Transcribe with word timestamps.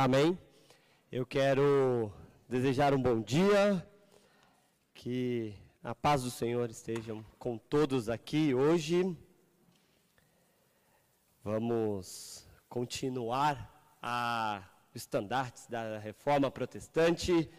Amém? 0.00 0.38
Eu 1.10 1.26
quero 1.26 2.12
desejar 2.48 2.94
um 2.94 3.02
bom 3.02 3.20
dia, 3.20 3.84
que 4.94 5.52
a 5.82 5.92
paz 5.92 6.22
do 6.22 6.30
Senhor 6.30 6.70
esteja 6.70 7.20
com 7.36 7.58
todos 7.58 8.08
aqui 8.08 8.54
hoje. 8.54 9.18
Vamos 11.42 12.46
continuar 12.68 13.98
a 14.00 14.62
estandartes 14.94 15.66
da 15.66 15.98
reforma 15.98 16.48
protestante. 16.48 17.50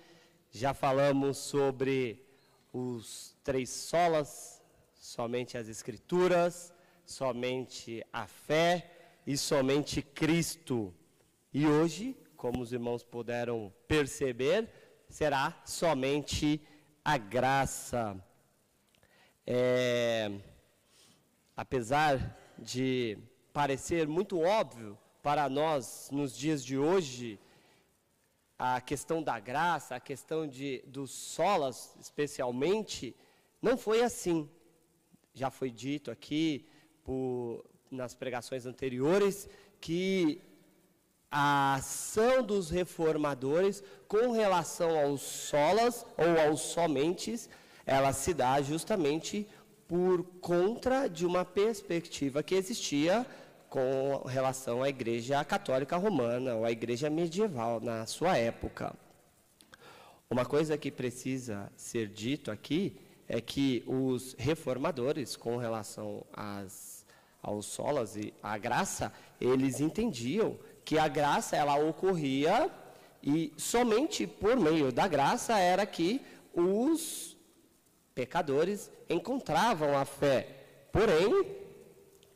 Já 0.50 0.74
falamos 0.74 1.38
sobre 1.40 2.26
os 2.71 3.36
três 3.44 3.70
solas, 3.70 4.64
somente 4.96 5.58
as 5.58 5.68
escrituras, 5.68 6.74
somente 7.06 8.02
a 8.14 8.26
fé 8.28 9.20
e 9.28 9.36
somente 9.38 10.02
Cristo. 10.02 10.96
E 11.54 11.68
hoje 11.68 12.16
como 12.40 12.62
os 12.62 12.71
irmãos 12.71 13.04
puderam 13.04 13.70
perceber, 13.86 14.71
será 15.10 15.61
somente 15.66 16.62
a 17.04 17.18
graça. 17.18 18.02
É, 19.46 20.32
apesar 21.54 22.39
de 22.57 23.18
parecer 23.52 24.07
muito 24.07 24.39
óbvio 24.39 24.98
para 25.21 25.50
nós 25.50 26.10
nos 26.14 26.34
dias 26.34 26.64
de 26.64 26.78
hoje, 26.78 27.38
a 28.57 28.79
questão 28.79 29.21
da 29.21 29.37
graça, 29.37 29.96
a 29.96 30.00
questão 30.00 30.48
de, 30.48 30.82
dos 30.87 31.12
solas, 31.12 31.93
especialmente, 32.00 33.14
não 33.62 33.78
foi 33.78 34.02
assim. 34.02 34.50
Já 35.34 35.52
foi 35.52 35.70
dito 35.70 36.09
aqui 36.09 36.66
por, 37.03 37.66
nas 37.92 38.14
pregações 38.14 38.66
anteriores 38.66 39.50
que 39.81 40.42
a 41.31 41.75
ação 41.75 42.44
dos 42.44 42.69
reformadores 42.69 43.83
com 44.08 44.31
relação 44.31 45.00
aos 45.00 45.22
solas 45.22 46.06
ou 46.17 46.48
aos 46.48 46.62
somentes, 46.62 47.50
ela 47.86 48.14
se 48.14 48.34
dá 48.34 48.62
justamente 48.62 49.48
por 49.88 50.23
contra 50.42 51.08
de 51.08 51.26
uma 51.26 51.45
perspectiva 51.45 52.44
que 52.44 52.56
existia 52.56 53.26
com 53.70 54.23
relação 54.28 54.81
à 54.81 54.89
Igreja 54.89 55.44
Católica 55.44 55.98
Romana 55.98 56.56
ou 56.56 56.66
à 56.66 56.72
Igreja 56.72 57.09
medieval 57.09 57.80
na 57.80 58.06
sua 58.06 58.36
época. 58.38 58.95
Uma 60.30 60.45
coisa 60.45 60.78
que 60.78 60.92
precisa 60.92 61.72
ser 61.76 62.08
dito 62.08 62.52
aqui 62.52 63.00
é 63.28 63.39
que 63.39 63.84
os 63.86 64.36
reformadores, 64.38 65.36
com 65.36 65.58
relação 65.58 66.23
às, 66.34 67.06
aos 67.42 67.67
solas 67.67 68.16
e 68.16 68.34
à 68.42 68.58
graça, 68.58 69.14
eles 69.39 69.80
entendiam 69.80 70.58
que 70.90 70.98
a 70.98 71.08
graça 71.08 71.56
ela 71.56 71.76
ocorria 71.76 72.68
e 73.22 73.54
somente 73.58 74.26
por 74.26 74.59
meio 74.59 74.92
da 74.92 75.08
graça 75.08 75.56
era 75.56 75.86
que 75.86 76.20
os 76.52 77.38
pecadores 78.16 78.90
encontravam 79.08 79.95
a 79.95 80.04
fé. 80.04 80.48
Porém, 80.92 81.45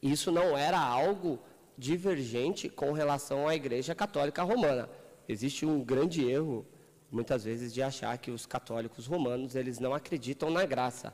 isso 0.03 0.31
não 0.31 0.55
era 0.55 0.79
algo 0.79 1.39
divergente 1.75 2.69
com 2.69 2.91
relação 2.91 3.47
à 3.47 3.55
Igreja 3.55 3.95
Católica 3.95 4.43
Romana. 4.43 4.87
Existe 5.27 5.65
um 5.65 5.83
grande 5.83 6.23
erro, 6.23 6.63
muitas 7.09 7.43
vezes, 7.43 7.73
de 7.73 7.81
achar 7.81 8.15
que 8.19 8.29
os 8.29 8.45
católicos 8.45 9.07
romanos 9.07 9.55
eles 9.55 9.79
não 9.79 9.95
acreditam 9.95 10.51
na 10.51 10.63
graça. 10.63 11.11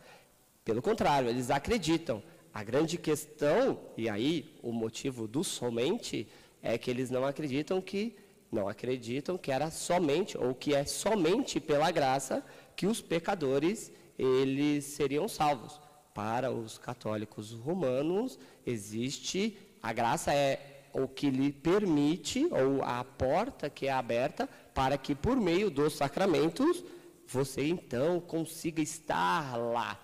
Pelo 0.66 0.82
contrário, 0.82 1.30
eles 1.30 1.50
acreditam. 1.50 2.22
A 2.54 2.66
grande 2.66 2.98
questão, 2.98 3.80
e 3.96 4.10
aí 4.10 4.60
o 4.62 4.74
motivo 4.74 5.26
do 5.26 5.42
somente, 5.42 6.28
é 6.62 6.78
que 6.78 6.90
eles 6.90 7.10
não 7.10 7.26
acreditam 7.26 7.82
que 7.82 8.16
não 8.52 8.68
acreditam 8.68 9.38
que 9.38 9.52
era 9.52 9.70
somente 9.70 10.38
ou 10.38 10.56
que 10.56 10.74
é 10.74 10.84
somente 10.84 11.60
pela 11.60 11.92
graça 11.92 12.44
que 12.76 12.88
os 12.88 13.02
pecadores 13.02 13.92
eles 14.18 14.86
seriam 14.86 15.28
salvos. 15.28 15.80
Para 16.14 16.52
os 16.52 16.78
católicos 16.78 17.52
romanos 17.52 18.40
existe 18.66 19.58
a 19.82 19.94
graça 19.94 20.34
é 20.34 20.88
o 20.92 21.08
que 21.08 21.30
lhe 21.30 21.52
permite 21.52 22.48
ou 22.52 22.84
a 22.84 23.04
porta 23.04 23.70
que 23.70 23.88
é 23.88 23.92
aberta 23.92 24.50
para 24.74 24.98
que 24.98 25.14
por 25.14 25.38
meio 25.38 25.70
dos 25.70 25.96
sacramentos 25.96 26.84
você 27.28 27.68
então 27.68 28.20
consiga 28.20 28.82
estar 28.82 29.56
lá 29.56 30.00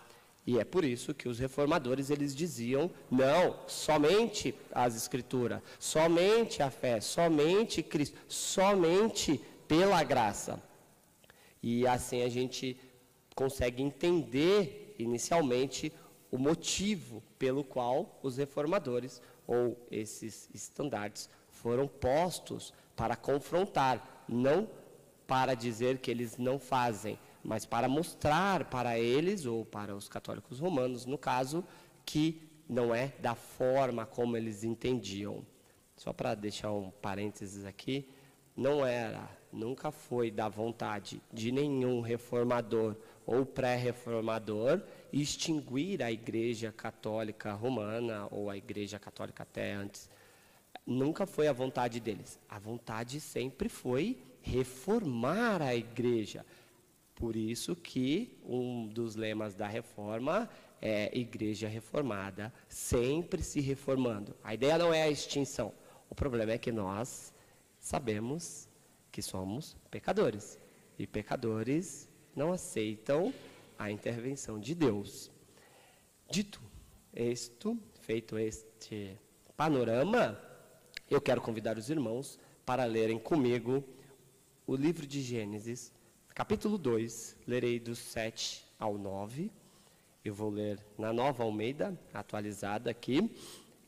e 0.48 0.60
é 0.60 0.64
por 0.64 0.86
isso 0.86 1.14
que 1.14 1.28
os 1.28 1.40
reformadores 1.40 2.10
eles 2.10 2.36
diziam: 2.36 2.92
não, 3.10 3.58
somente 3.68 4.54
as 4.72 4.96
escrituras, 4.96 5.62
somente 5.80 6.62
a 6.62 6.70
fé, 6.70 7.02
somente 7.02 7.82
Cristo, 7.82 8.18
somente 8.28 9.42
pela 9.68 10.04
graça. 10.04 10.62
E 11.64 11.88
assim 11.88 12.22
a 12.22 12.30
gente 12.30 12.78
consegue 13.34 13.82
entender 13.82 14.96
inicialmente 15.00 15.92
o 16.32 16.38
motivo 16.38 17.24
pelo 17.40 17.64
qual 17.64 18.20
os 18.22 18.38
reformadores 18.38 19.22
ou 19.48 19.78
esses 19.90 20.50
estandartes 20.54 21.30
foram 21.50 21.88
postos 21.88 22.72
para 22.96 23.16
confrontar, 23.16 24.26
não 24.28 24.70
para 25.26 25.56
dizer 25.56 25.98
que 25.98 26.12
eles 26.12 26.38
não 26.38 26.60
fazem, 26.60 27.18
mas 27.46 27.64
para 27.64 27.88
mostrar 27.88 28.66
para 28.66 28.98
eles, 28.98 29.46
ou 29.46 29.64
para 29.64 29.96
os 29.96 30.10
católicos 30.10 30.60
romanos, 30.60 31.06
no 31.06 31.18
caso, 31.18 31.64
que 32.04 32.42
não 32.68 32.94
é 32.94 33.14
da 33.20 33.36
forma 33.36 34.04
como 34.04 34.36
eles 34.36 34.64
entendiam. 34.64 35.46
Só 35.96 36.12
para 36.12 36.34
deixar 36.34 36.72
um 36.72 36.90
parênteses 36.90 37.64
aqui, 37.64 38.10
não 38.58 38.84
era, 38.84 39.30
nunca 39.54 39.92
foi 39.92 40.32
da 40.32 40.50
vontade 40.50 41.22
de 41.32 41.52
nenhum 41.52 42.02
reformador 42.02 42.96
ou 43.28 43.46
pré-reformador 43.46 44.82
extinguir 45.14 46.02
a 46.02 46.12
Igreja 46.12 46.72
Católica 46.72 47.54
Romana 47.54 48.28
ou 48.32 48.50
a 48.50 48.58
Igreja 48.58 48.98
Católica 48.98 49.44
até 49.44 49.74
antes. 49.74 50.10
Nunca 50.86 51.28
foi 51.28 51.48
a 51.48 51.54
vontade 51.54 52.00
deles. 52.00 52.40
A 52.50 52.58
vontade 52.58 53.20
sempre 53.20 53.70
foi 53.70 54.18
reformar 54.42 55.62
a 55.62 55.76
Igreja 55.76 56.44
por 57.16 57.36
isso 57.36 57.76
que 57.76 58.38
um 58.44 58.88
dos 58.88 59.16
lemas 59.16 59.56
da 59.56 59.68
reforma 59.68 60.50
é 60.82 61.18
igreja 61.18 61.68
reformada, 61.68 62.54
sempre 62.68 63.42
se 63.42 63.62
reformando. 63.62 64.36
A 64.44 64.54
ideia 64.54 64.78
não 64.78 64.94
é 64.94 65.04
a 65.04 65.10
extinção. 65.10 65.74
O 66.10 66.14
problema 66.14 66.52
é 66.52 66.58
que 66.58 66.72
nós 66.72 67.34
sabemos 67.80 68.68
que 69.12 69.22
somos 69.22 69.78
pecadores. 69.90 70.60
E 71.00 71.08
pecadores 71.08 72.10
não 72.36 72.52
aceitam 72.52 73.34
a 73.80 73.90
intervenção 73.90 74.60
de 74.60 74.76
Deus. 74.76 75.32
Dito 76.30 76.62
isto, 77.16 77.80
feito 78.02 78.38
este 78.38 79.18
panorama, 79.56 80.38
eu 81.10 81.22
quero 81.22 81.40
convidar 81.40 81.78
os 81.78 81.90
irmãos 81.90 82.38
para 82.66 82.84
lerem 82.84 83.18
comigo 83.18 83.84
o 84.68 84.76
livro 84.76 85.08
de 85.08 85.22
Gênesis, 85.22 85.94
capítulo 86.36 86.78
2, 86.78 87.38
lerei 87.48 87.80
do 87.80 87.96
7 87.96 88.66
ao 88.78 88.98
9. 88.98 89.50
Eu 90.24 90.34
vou 90.34 90.50
ler 90.50 90.78
na 90.98 91.14
nova 91.14 91.44
Almeida, 91.44 91.98
atualizada 92.14 92.92
aqui. 92.92 93.32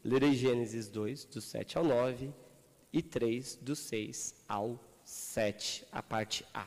Lerei 0.02 0.34
Gênesis 0.34 0.88
2, 0.88 1.26
do 1.26 1.42
7 1.42 1.78
ao 1.78 1.84
9, 1.84 2.32
e 2.94 3.02
3, 3.02 3.58
do 3.62 3.76
6 3.76 4.34
ao 4.48 4.80
7, 5.04 5.86
a 5.92 6.02
parte 6.02 6.46
A. 6.54 6.66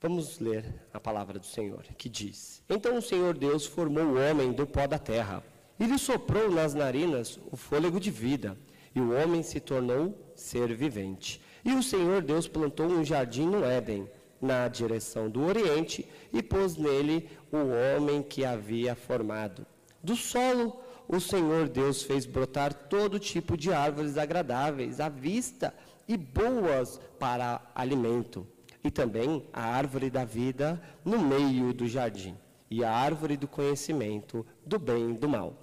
Vamos 0.00 0.40
ler 0.40 0.64
a 0.92 0.98
palavra 0.98 1.38
do 1.38 1.46
Senhor, 1.46 1.84
que 1.96 2.08
diz: 2.08 2.60
Então 2.68 2.98
o 2.98 3.02
Senhor 3.02 3.38
Deus 3.38 3.64
formou 3.64 4.04
o 4.04 4.18
homem 4.18 4.52
do 4.52 4.66
pó 4.66 4.88
da 4.88 4.98
terra, 4.98 5.44
e 5.78 5.86
lhe 5.86 5.98
soprou 5.98 6.50
nas 6.50 6.74
narinas 6.74 7.38
o 7.52 7.56
fôlego 7.56 8.00
de 8.00 8.10
vida, 8.10 8.58
e 8.96 9.00
o 9.00 9.14
homem 9.14 9.44
se 9.44 9.60
tornou 9.60 10.12
ser 10.34 10.74
vivente. 10.74 11.40
E 11.64 11.72
o 11.72 11.84
Senhor 11.84 12.20
Deus 12.20 12.48
plantou 12.48 12.86
um 12.86 13.04
jardim 13.04 13.46
no 13.46 13.64
Éden 13.64 14.08
na 14.44 14.68
direção 14.68 15.28
do 15.28 15.42
Oriente 15.44 16.08
e 16.32 16.42
pôs 16.42 16.76
nele 16.76 17.28
o 17.50 17.56
homem 17.56 18.22
que 18.22 18.44
havia 18.44 18.94
formado. 18.94 19.66
Do 20.02 20.14
solo, 20.14 20.78
o 21.08 21.18
Senhor 21.18 21.68
Deus 21.68 22.02
fez 22.02 22.26
brotar 22.26 22.72
todo 22.72 23.18
tipo 23.18 23.56
de 23.56 23.72
árvores 23.72 24.16
agradáveis 24.18 25.00
à 25.00 25.08
vista 25.08 25.74
e 26.06 26.16
boas 26.16 27.00
para 27.18 27.60
alimento, 27.74 28.46
e 28.82 28.90
também 28.90 29.46
a 29.52 29.62
árvore 29.62 30.10
da 30.10 30.24
vida 30.24 30.80
no 31.04 31.18
meio 31.18 31.72
do 31.72 31.88
jardim, 31.88 32.36
e 32.70 32.84
a 32.84 32.92
árvore 32.92 33.36
do 33.36 33.48
conhecimento 33.48 34.46
do 34.64 34.78
bem 34.78 35.12
e 35.12 35.18
do 35.18 35.28
mal. 35.28 35.56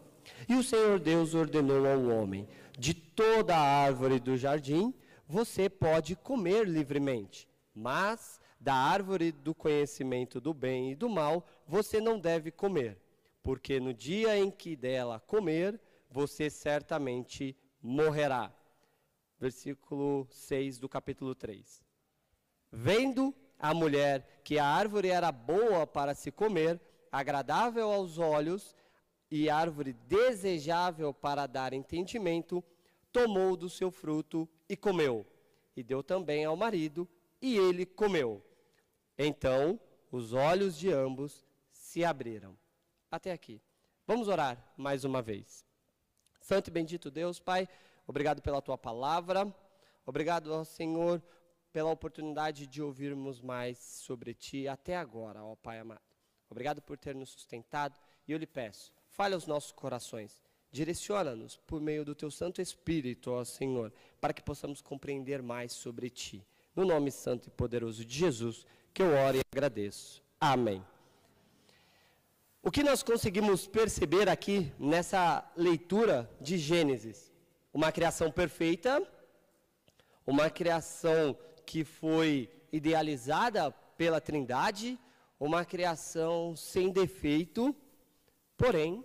E 0.50 0.56
o 0.56 0.64
Senhor 0.64 1.00
Deus 1.00 1.36
ordenou 1.36 1.86
ao 1.86 2.06
homem: 2.08 2.48
de 2.78 2.94
toda 2.94 3.56
a 3.56 3.84
árvore 3.86 4.20
do 4.20 4.36
jardim 4.36 4.94
você 5.28 5.70
pode 5.70 6.16
comer 6.16 6.68
livremente, 6.68 7.48
mas 7.74 8.41
da 8.62 8.76
árvore 8.76 9.32
do 9.32 9.56
conhecimento 9.56 10.40
do 10.40 10.54
bem 10.54 10.92
e 10.92 10.96
do 10.96 11.10
mal 11.10 11.44
você 11.68 12.00
não 12.00 12.20
deve 12.20 12.52
comer, 12.52 13.02
porque 13.42 13.80
no 13.80 13.92
dia 13.92 14.38
em 14.38 14.52
que 14.52 14.76
dela 14.76 15.20
comer, 15.20 15.82
você 16.12 16.48
certamente 16.48 17.58
morrerá. 17.82 18.54
versículo 19.40 20.28
6 20.30 20.78
do 20.78 20.88
capítulo 20.88 21.34
3. 21.34 21.84
Vendo 22.72 23.34
a 23.58 23.74
mulher 23.74 24.42
que 24.44 24.60
a 24.60 24.66
árvore 24.66 25.10
era 25.10 25.32
boa 25.32 25.88
para 25.88 26.14
se 26.14 26.32
comer, 26.32 26.80
agradável 27.12 27.92
aos 27.92 28.20
olhos 28.20 28.76
e 29.32 29.50
árvore 29.50 29.94
desejável 30.08 31.12
para 31.12 31.48
dar 31.48 31.74
entendimento, 31.74 32.64
tomou 33.12 33.58
do 33.58 33.68
seu 33.68 33.90
fruto 33.90 34.48
e 34.70 34.78
comeu, 34.78 35.26
e 35.76 35.82
deu 35.82 36.04
também 36.04 36.46
ao 36.46 36.56
marido, 36.56 37.10
e 37.42 37.58
ele 37.58 37.88
comeu. 37.88 38.44
Então 39.24 39.80
os 40.12 40.34
olhos 40.34 40.76
de 40.76 40.92
ambos 40.92 41.46
se 41.72 42.04
abriram. 42.04 42.58
Até 43.12 43.32
aqui. 43.32 43.62
Vamos 44.08 44.28
orar 44.28 44.58
mais 44.76 45.04
uma 45.04 45.22
vez. 45.22 45.64
Santo 46.40 46.70
e 46.70 46.72
bendito 46.72 47.12
Deus, 47.12 47.40
Pai, 47.40 47.70
obrigado 48.08 48.42
pela 48.42 48.64
tua 48.64 48.80
palavra. 48.80 49.56
Obrigado 50.08 50.52
ao 50.52 50.66
Senhor 50.66 51.22
pela 51.72 51.92
oportunidade 51.92 52.66
de 52.66 52.82
ouvirmos 52.82 53.40
mais 53.40 53.78
sobre 53.78 54.34
ti 54.34 54.68
até 54.68 54.98
agora, 54.98 55.44
ó 55.44 55.56
Pai 55.56 55.78
amado. 55.78 56.02
Obrigado 56.50 56.82
por 56.82 56.98
ter 56.98 57.14
nos 57.14 57.30
sustentado 57.30 58.00
e 58.28 58.32
eu 58.32 58.40
lhe 58.40 58.48
peço, 58.48 58.92
fale 59.08 59.36
aos 59.36 59.46
nossos 59.46 59.72
corações. 59.72 60.42
Direciona-nos 60.72 61.58
por 61.58 61.80
meio 61.80 62.04
do 62.04 62.16
teu 62.16 62.32
Santo 62.32 62.60
Espírito, 62.60 63.30
ó 63.30 63.44
Senhor, 63.44 63.94
para 64.20 64.34
que 64.34 64.42
possamos 64.42 64.82
compreender 64.82 65.44
mais 65.44 65.74
sobre 65.74 66.10
ti. 66.10 66.44
No 66.76 66.86
nome 66.86 67.12
santo 67.12 67.50
e 67.50 67.52
poderoso 67.52 68.04
de 68.04 68.18
Jesus, 68.18 68.66
que 68.94 69.02
eu 69.02 69.14
oro 69.14 69.38
e 69.38 69.42
agradeço. 69.52 70.24
Amém. 70.40 70.84
O 72.64 72.70
que 72.70 72.84
nós 72.84 73.02
conseguimos 73.02 73.66
perceber 73.66 74.30
aqui 74.30 74.72
nessa 74.78 75.44
leitura 75.56 76.30
de 76.40 76.58
Gênesis? 76.58 77.32
Uma 77.74 77.92
criação 77.92 78.32
perfeita, 78.32 79.02
uma 80.28 80.50
criação 80.50 81.36
que 81.66 81.84
foi 81.84 82.50
idealizada 82.72 83.72
pela 83.98 84.22
Trindade, 84.22 85.00
uma 85.40 85.66
criação 85.66 86.56
sem 86.56 86.92
defeito, 86.92 87.76
porém, 88.56 89.04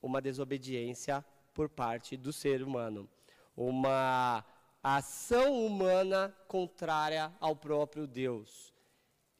uma 0.00 0.22
desobediência 0.22 1.24
por 1.52 1.68
parte 1.68 2.16
do 2.16 2.32
ser 2.32 2.62
humano, 2.62 3.08
uma 3.54 4.44
ação 4.82 5.64
humana 5.66 6.34
contrária 6.48 7.30
ao 7.38 7.54
próprio 7.54 8.06
Deus. 8.06 8.71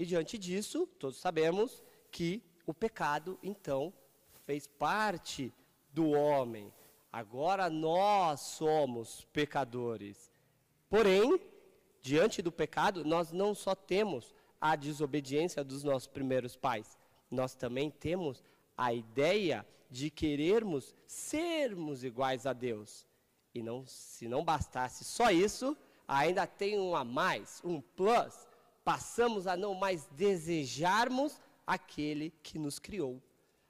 E 0.02 0.04
diante 0.04 0.36
disso, 0.36 0.84
todos 0.98 1.16
sabemos 1.18 1.80
que 2.10 2.42
o 2.66 2.74
pecado, 2.74 3.38
então, 3.40 3.92
fez 4.40 4.66
parte 4.66 5.54
do 5.94 6.10
homem. 6.10 6.74
Agora 7.12 7.70
nós 7.70 8.40
somos 8.40 9.24
pecadores. 9.32 10.28
Porém, 10.90 11.40
diante 12.00 12.42
do 12.42 12.50
pecado, 12.50 13.04
nós 13.04 13.30
não 13.30 13.54
só 13.54 13.76
temos 13.76 14.34
a 14.60 14.74
desobediência 14.74 15.62
dos 15.62 15.84
nossos 15.84 16.08
primeiros 16.08 16.56
pais, 16.56 16.98
nós 17.30 17.54
também 17.54 17.88
temos 17.88 18.42
a 18.76 18.92
ideia 18.92 19.64
de 19.88 20.10
querermos 20.10 20.96
sermos 21.06 22.02
iguais 22.02 22.44
a 22.44 22.52
Deus. 22.52 23.06
E 23.54 23.62
não, 23.62 23.86
se 23.86 24.26
não 24.26 24.44
bastasse 24.44 25.04
só 25.04 25.30
isso, 25.30 25.76
ainda 26.08 26.44
tem 26.44 26.80
um 26.80 26.96
a 26.96 27.04
mais, 27.04 27.60
um 27.62 27.80
plus. 27.80 28.50
Passamos 28.84 29.46
a 29.46 29.56
não 29.56 29.74
mais 29.74 30.06
desejarmos 30.12 31.40
aquele 31.66 32.30
que 32.42 32.58
nos 32.58 32.78
criou. 32.78 33.22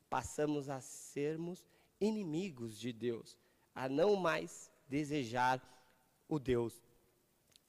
Passamos 0.08 0.68
a 0.68 0.80
sermos 0.80 1.64
inimigos 2.00 2.78
de 2.78 2.92
Deus, 2.92 3.38
a 3.74 3.88
não 3.88 4.16
mais 4.16 4.70
desejar 4.88 5.62
o 6.28 6.38
Deus. 6.38 6.82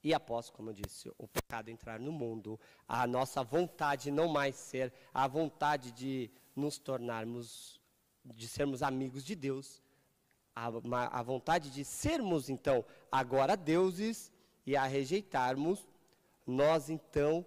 E 0.03 0.13
após, 0.13 0.49
como 0.49 0.69
eu 0.69 0.73
disse, 0.73 1.09
o 1.17 1.27
pecado 1.27 1.69
entrar 1.69 1.99
no 1.99 2.11
mundo, 2.11 2.59
a 2.87 3.07
nossa 3.07 3.43
vontade 3.43 4.11
não 4.11 4.27
mais 4.27 4.55
ser 4.55 4.91
a 5.13 5.27
vontade 5.27 5.91
de 5.91 6.29
nos 6.55 6.77
tornarmos, 6.77 7.79
de 8.25 8.47
sermos 8.47 8.83
amigos 8.83 9.23
de 9.23 9.35
Deus, 9.35 9.81
a, 10.55 10.67
a 11.19 11.23
vontade 11.23 11.69
de 11.71 11.83
sermos 11.83 12.49
então 12.49 12.85
agora 13.11 13.55
deuses 13.55 14.31
e 14.65 14.75
a 14.75 14.85
rejeitarmos, 14.85 15.87
nós 16.45 16.89
então 16.89 17.45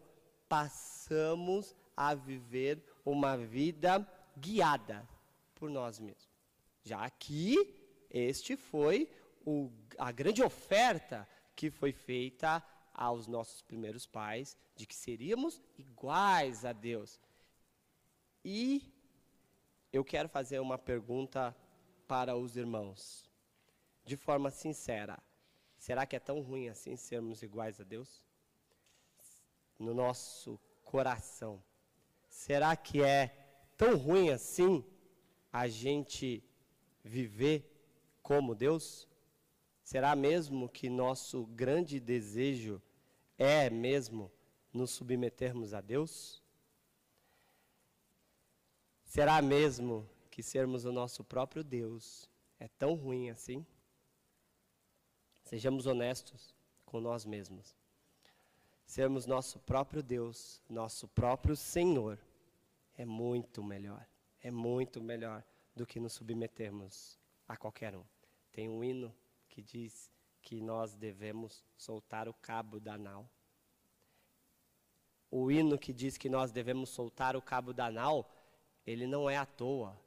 passamos 0.48 1.74
a 1.96 2.14
viver 2.14 2.82
uma 3.04 3.36
vida 3.36 4.06
guiada 4.36 5.08
por 5.54 5.70
nós 5.70 5.98
mesmos. 5.98 6.28
Já 6.82 7.04
aqui, 7.04 7.74
este 8.10 8.56
foi 8.56 9.10
o, 9.44 9.70
a 9.98 10.12
grande 10.12 10.42
oferta 10.42 11.26
que 11.54 11.70
foi 11.70 11.92
feita 11.92 12.62
aos 12.92 13.26
nossos 13.26 13.62
primeiros 13.62 14.06
pais, 14.06 14.56
de 14.74 14.86
que 14.86 14.94
seríamos 14.94 15.60
iguais 15.76 16.64
a 16.64 16.72
Deus. 16.72 17.20
E 18.44 18.82
eu 19.92 20.04
quero 20.04 20.28
fazer 20.28 20.60
uma 20.60 20.78
pergunta 20.78 21.56
para 22.06 22.36
os 22.36 22.56
irmãos, 22.56 23.30
de 24.04 24.16
forma 24.16 24.50
sincera: 24.50 25.18
será 25.76 26.06
que 26.06 26.16
é 26.16 26.20
tão 26.20 26.40
ruim 26.40 26.68
assim 26.68 26.96
sermos 26.96 27.42
iguais 27.42 27.80
a 27.80 27.84
Deus? 27.84 28.22
No 29.78 29.92
nosso 29.94 30.58
coração. 30.84 31.62
Será 32.28 32.76
que 32.76 33.02
é 33.02 33.28
tão 33.76 33.96
ruim 33.96 34.30
assim 34.30 34.84
a 35.52 35.68
gente 35.68 36.42
viver 37.02 37.64
como 38.22 38.54
Deus? 38.54 39.08
Será 39.82 40.16
mesmo 40.16 40.68
que 40.68 40.88
nosso 40.88 41.46
grande 41.46 42.00
desejo 42.00 42.82
é 43.38 43.70
mesmo 43.70 44.32
nos 44.72 44.90
submetermos 44.90 45.72
a 45.74 45.80
Deus? 45.80 46.42
Será 49.04 49.40
mesmo 49.40 50.08
que 50.30 50.42
sermos 50.42 50.84
o 50.84 50.92
nosso 50.92 51.24
próprio 51.24 51.64
Deus 51.64 52.28
é 52.58 52.68
tão 52.68 52.94
ruim 52.94 53.30
assim? 53.30 53.64
Sejamos 55.44 55.86
honestos 55.86 56.54
com 56.84 57.00
nós 57.00 57.24
mesmos. 57.24 57.76
Sermos 58.86 59.26
nosso 59.26 59.58
próprio 59.58 60.02
Deus, 60.02 60.62
nosso 60.70 61.08
próprio 61.08 61.56
Senhor, 61.56 62.18
é 62.96 63.04
muito 63.04 63.62
melhor. 63.62 64.06
É 64.40 64.50
muito 64.50 65.02
melhor 65.02 65.44
do 65.74 65.84
que 65.84 65.98
nos 65.98 66.12
submetermos 66.12 67.18
a 67.48 67.56
qualquer 67.56 67.96
um. 67.96 68.04
Tem 68.52 68.68
um 68.68 68.82
hino 68.82 69.14
que 69.48 69.60
diz 69.60 70.10
que 70.40 70.60
nós 70.62 70.94
devemos 70.94 71.64
soltar 71.76 72.28
o 72.28 72.32
cabo 72.32 72.78
da 72.78 72.96
nau. 72.96 73.28
O 75.28 75.50
hino 75.50 75.76
que 75.76 75.92
diz 75.92 76.16
que 76.16 76.28
nós 76.28 76.52
devemos 76.52 76.88
soltar 76.88 77.36
o 77.36 77.42
cabo 77.42 77.72
da 77.72 77.90
nau, 77.90 78.30
ele 78.86 79.06
não 79.06 79.28
é 79.28 79.36
à 79.36 79.44
toa. 79.44 80.00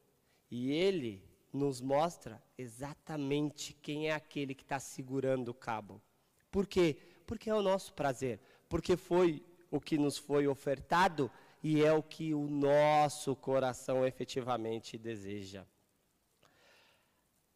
E 0.49 0.71
ele 0.71 1.21
nos 1.51 1.81
mostra 1.81 2.41
exatamente 2.57 3.73
quem 3.73 4.07
é 4.07 4.13
aquele 4.13 4.55
que 4.55 4.63
está 4.63 4.79
segurando 4.79 5.49
o 5.49 5.53
cabo. 5.53 6.01
Por 6.49 6.65
quê? 6.65 6.97
Porque 7.27 7.49
é 7.49 7.53
o 7.53 7.61
nosso 7.61 7.93
prazer. 7.93 8.39
Porque 8.69 8.95
foi 8.95 9.43
o 9.71 9.81
que 9.81 9.97
nos 9.97 10.17
foi 10.17 10.47
ofertado 10.47 11.29
e 11.61 11.83
é 11.83 11.91
o 11.91 12.01
que 12.01 12.33
o 12.33 12.47
nosso 12.47 13.35
coração 13.35 14.05
efetivamente 14.05 14.97
deseja. 14.97 15.65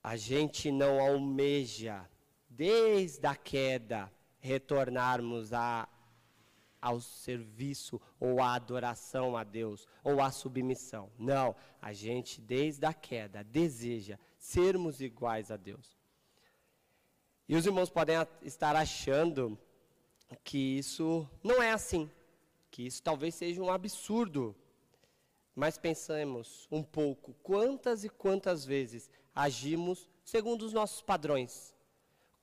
A 0.04 0.18
gente 0.18 0.72
não 0.72 1.00
almeja, 1.00 2.06
desde 2.50 3.26
a 3.26 3.36
queda, 3.36 4.12
retornarmos 4.40 5.54
a, 5.54 5.88
ao 6.82 7.00
serviço 7.00 8.02
ou 8.20 8.42
à 8.42 8.56
adoração 8.56 9.38
a 9.38 9.44
Deus 9.44 9.88
ou 10.04 10.22
à 10.22 10.30
submissão. 10.32 11.10
Não, 11.18 11.56
a 11.82 11.94
gente 11.94 12.42
desde 12.42 12.86
a 12.86 12.94
queda 12.94 13.44
deseja 13.44 14.20
sermos 14.38 15.00
iguais 15.00 15.50
a 15.50 15.56
Deus. 15.56 15.98
E 17.48 17.56
os 17.56 17.66
irmãos 17.66 17.90
podem 17.90 18.16
estar 18.42 18.76
achando 18.76 19.58
que 20.44 20.78
isso 20.78 21.28
não 21.44 21.62
é 21.62 21.72
assim 21.72 22.10
que 22.74 22.88
isso 22.88 23.04
talvez 23.04 23.36
seja 23.36 23.62
um 23.62 23.72
absurdo. 23.72 24.56
Mas 25.56 25.78
pensemos 25.78 26.68
um 26.72 26.82
pouco, 26.82 27.36
quantas 27.44 28.04
e 28.04 28.10
quantas 28.10 28.66
vezes 28.66 29.12
agimos 29.36 30.10
segundo 30.26 30.64
os 30.64 30.74
nossos 30.74 31.00
padrões? 31.00 31.76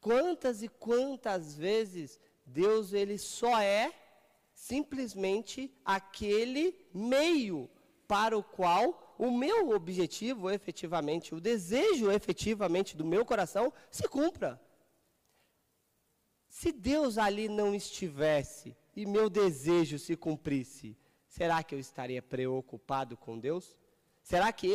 Quantas 0.01 0.63
e 0.63 0.69
quantas 0.69 1.57
vezes 1.57 2.21
Deus 2.47 2.93
ele 2.93 3.19
só 3.19 3.61
é 3.61 3.93
simplesmente 4.55 5.75
aquele 5.85 6.79
meio 6.95 7.69
para 8.07 8.39
o 8.39 8.43
qual 8.43 9.17
o 9.19 9.33
meu 9.33 9.71
objetivo 9.71 10.49
efetivamente, 10.49 11.35
o 11.35 11.41
desejo 11.41 12.09
efetivamente 12.09 12.97
do 12.97 13.05
meu 13.05 13.25
coração 13.25 13.73
se 13.91 14.07
cumpra. 14.09 14.61
Se 16.51 16.73
Deus 16.73 17.17
ali 17.17 17.49
não 17.49 17.75
estivesse, 17.75 18.77
e 18.95 19.07
meu 19.07 19.31
desejo 19.31 19.99
se 20.01 20.17
cumprisse, 20.17 20.99
será 21.29 21.63
que 21.63 21.75
eu 21.75 21.79
estaria 21.79 22.21
preocupado 22.21 23.17
com 23.17 23.39
Deus? 23.39 23.79
Será 24.21 24.53
que 24.53 24.67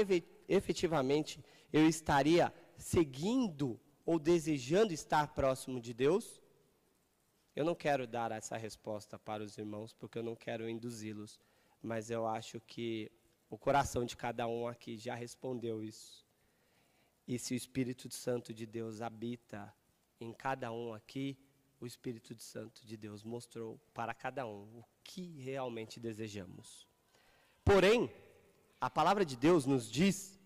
efetivamente 0.48 1.44
eu 1.72 1.88
estaria 1.88 2.52
seguindo 2.78 3.80
ou 4.06 4.18
desejando 4.18 4.94
estar 4.94 5.28
próximo 5.36 5.82
de 5.82 5.94
Deus? 5.94 6.42
Eu 7.54 7.66
não 7.66 7.76
quero 7.76 8.08
dar 8.08 8.32
essa 8.32 8.56
resposta 8.56 9.20
para 9.20 9.44
os 9.44 9.58
irmãos, 9.58 9.94
porque 9.94 10.18
eu 10.18 10.24
não 10.24 10.36
quero 10.36 10.70
induzi-los, 10.70 11.40
mas 11.82 12.10
eu 12.10 12.26
acho 12.26 12.60
que 12.62 13.12
o 13.50 13.58
coração 13.58 14.06
de 14.06 14.16
cada 14.16 14.48
um 14.48 14.66
aqui 14.66 14.98
já 14.98 15.14
respondeu 15.14 15.84
isso. 15.84 16.26
E 17.28 17.38
se 17.38 17.54
o 17.54 17.58
Espírito 17.58 18.10
Santo 18.10 18.54
de 18.54 18.66
Deus 18.66 19.02
habita 19.02 19.74
em 20.22 20.32
cada 20.32 20.72
um 20.72 20.94
aqui, 20.94 21.38
o 21.80 21.86
Espírito 21.86 22.34
Santo 22.40 22.86
de 22.86 22.96
Deus 22.98 23.24
mostrou 23.24 23.80
para 23.94 24.14
cada 24.14 24.46
um 24.46 24.80
o 24.80 24.86
que 25.04 25.40
realmente 25.42 26.00
desejamos. 26.00 26.88
Porém, 27.64 28.12
a 28.80 28.90
palavra 28.90 29.26
de 29.26 29.36
Deus 29.36 29.66
nos 29.66 29.90
diz, 29.90 30.40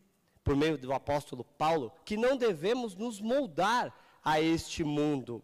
por 0.43 0.55
meio 0.55 0.77
do 0.77 0.93
apóstolo 0.93 1.43
Paulo, 1.43 1.91
que 2.05 2.17
não 2.17 2.37
devemos 2.37 2.95
nos 2.95 3.19
moldar 3.19 3.93
a 4.23 4.41
este 4.41 4.83
mundo, 4.83 5.43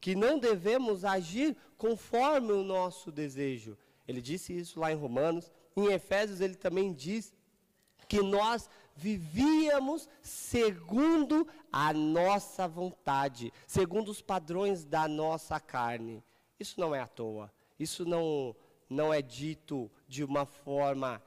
que 0.00 0.14
não 0.14 0.38
devemos 0.38 1.04
agir 1.04 1.56
conforme 1.76 2.52
o 2.52 2.64
nosso 2.64 3.12
desejo. 3.12 3.78
Ele 4.06 4.20
disse 4.20 4.56
isso 4.56 4.80
lá 4.80 4.92
em 4.92 4.96
Romanos. 4.96 5.50
Em 5.76 5.86
Efésios, 5.92 6.40
ele 6.40 6.56
também 6.56 6.92
diz 6.92 7.32
que 8.08 8.20
nós 8.20 8.68
vivíamos 8.94 10.08
segundo 10.22 11.46
a 11.72 11.92
nossa 11.92 12.68
vontade, 12.68 13.52
segundo 13.66 14.10
os 14.10 14.20
padrões 14.20 14.84
da 14.84 15.08
nossa 15.08 15.58
carne. 15.58 16.22
Isso 16.58 16.80
não 16.80 16.94
é 16.94 17.00
à 17.00 17.06
toa. 17.06 17.52
Isso 17.78 18.04
não, 18.04 18.54
não 18.88 19.12
é 19.12 19.20
dito 19.20 19.90
de 20.06 20.22
uma 20.22 20.46
forma 20.46 21.22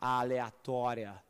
aleatória. 0.00 1.22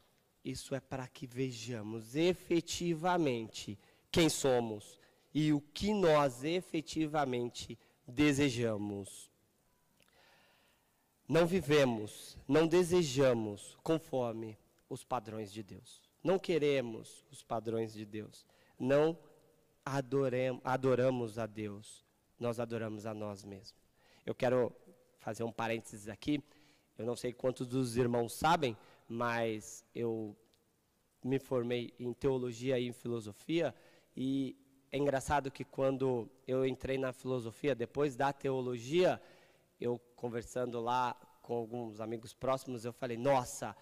Isso 0.44 0.74
é 0.74 0.80
para 0.80 1.06
que 1.08 1.26
vejamos 1.26 2.14
efetivamente 2.14 3.78
quem 4.10 4.28
somos 4.28 4.98
e 5.34 5.52
o 5.52 5.60
que 5.60 5.92
nós 5.92 6.44
efetivamente 6.44 7.78
desejamos. 8.06 9.30
Não 11.28 11.46
vivemos, 11.46 12.38
não 12.48 12.66
desejamos 12.66 13.76
conforme 13.82 14.56
os 14.88 15.04
padrões 15.04 15.52
de 15.52 15.62
Deus. 15.62 16.00
Não 16.22 16.38
queremos 16.38 17.24
os 17.30 17.42
padrões 17.42 17.92
de 17.92 18.04
Deus. 18.04 18.46
Não 18.78 19.18
adoremos, 19.84 20.60
adoramos 20.64 21.38
a 21.38 21.46
Deus. 21.46 22.04
Nós 22.38 22.60
adoramos 22.60 23.06
a 23.06 23.14
nós 23.14 23.44
mesmos. 23.44 23.88
Eu 24.24 24.34
quero 24.34 24.72
fazer 25.18 25.44
um 25.44 25.52
parênteses 25.52 26.08
aqui. 26.08 26.42
Eu 26.96 27.06
não 27.06 27.16
sei 27.16 27.32
quantos 27.32 27.66
dos 27.66 27.96
irmãos 27.96 28.32
sabem, 28.32 28.76
mas 29.08 29.84
eu 29.94 30.36
me 31.22 31.38
formei 31.38 31.94
em 31.98 32.12
teologia 32.12 32.78
e 32.78 32.86
em 32.86 32.92
filosofia 32.92 33.74
e 34.16 34.56
é 34.90 34.98
engraçado 34.98 35.50
que 35.50 35.64
quando 35.64 36.28
eu 36.46 36.66
entrei 36.66 36.98
na 36.98 37.12
filosofia, 37.12 37.74
depois 37.74 38.16
da 38.16 38.32
teologia, 38.32 39.20
eu 39.80 40.00
conversando 40.16 40.80
lá 40.80 41.14
com 41.42 41.54
alguns 41.54 42.00
amigos 42.00 42.34
próximos, 42.34 42.84
eu 42.84 42.92
falei: 42.92 43.16
nossa, 43.16 43.76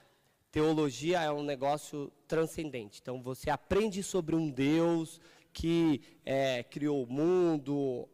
teologia 0.57 1.21
é 1.21 1.31
um 1.31 1.43
negócio 1.43 2.11
transcendente. 2.27 3.01
Então 3.03 3.23
você 3.23 3.51
aprende 3.51 4.03
sobre 4.03 4.35
um 4.35 4.51
Deus 4.51 5.21
que 5.53 6.01
é, 6.25 6.63
criou 6.63 7.05
o 7.05 7.07
mundo 7.07 8.09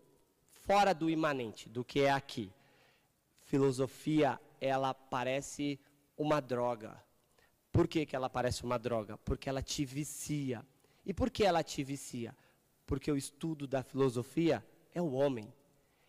fora 0.48 0.92
do 0.92 1.08
imanente, 1.08 1.68
do 1.68 1.84
que 1.84 2.00
é 2.00 2.10
aqui. 2.10 2.52
Filosofia, 3.42 4.40
ela 4.60 4.92
parece 4.92 5.78
uma 6.18 6.40
droga. 6.40 7.00
Por 7.70 7.86
que, 7.86 8.04
que 8.04 8.16
ela 8.16 8.28
parece 8.28 8.64
uma 8.64 8.78
droga? 8.78 9.16
Porque 9.18 9.48
ela 9.48 9.62
te 9.62 9.84
vicia. 9.84 10.66
E 11.06 11.14
por 11.14 11.30
que 11.30 11.44
ela 11.44 11.62
te 11.62 11.84
vicia? 11.84 12.34
porque 12.92 13.10
o 13.10 13.16
estudo 13.16 13.66
da 13.66 13.82
filosofia 13.82 14.62
é 14.94 15.00
o 15.00 15.12
homem. 15.12 15.50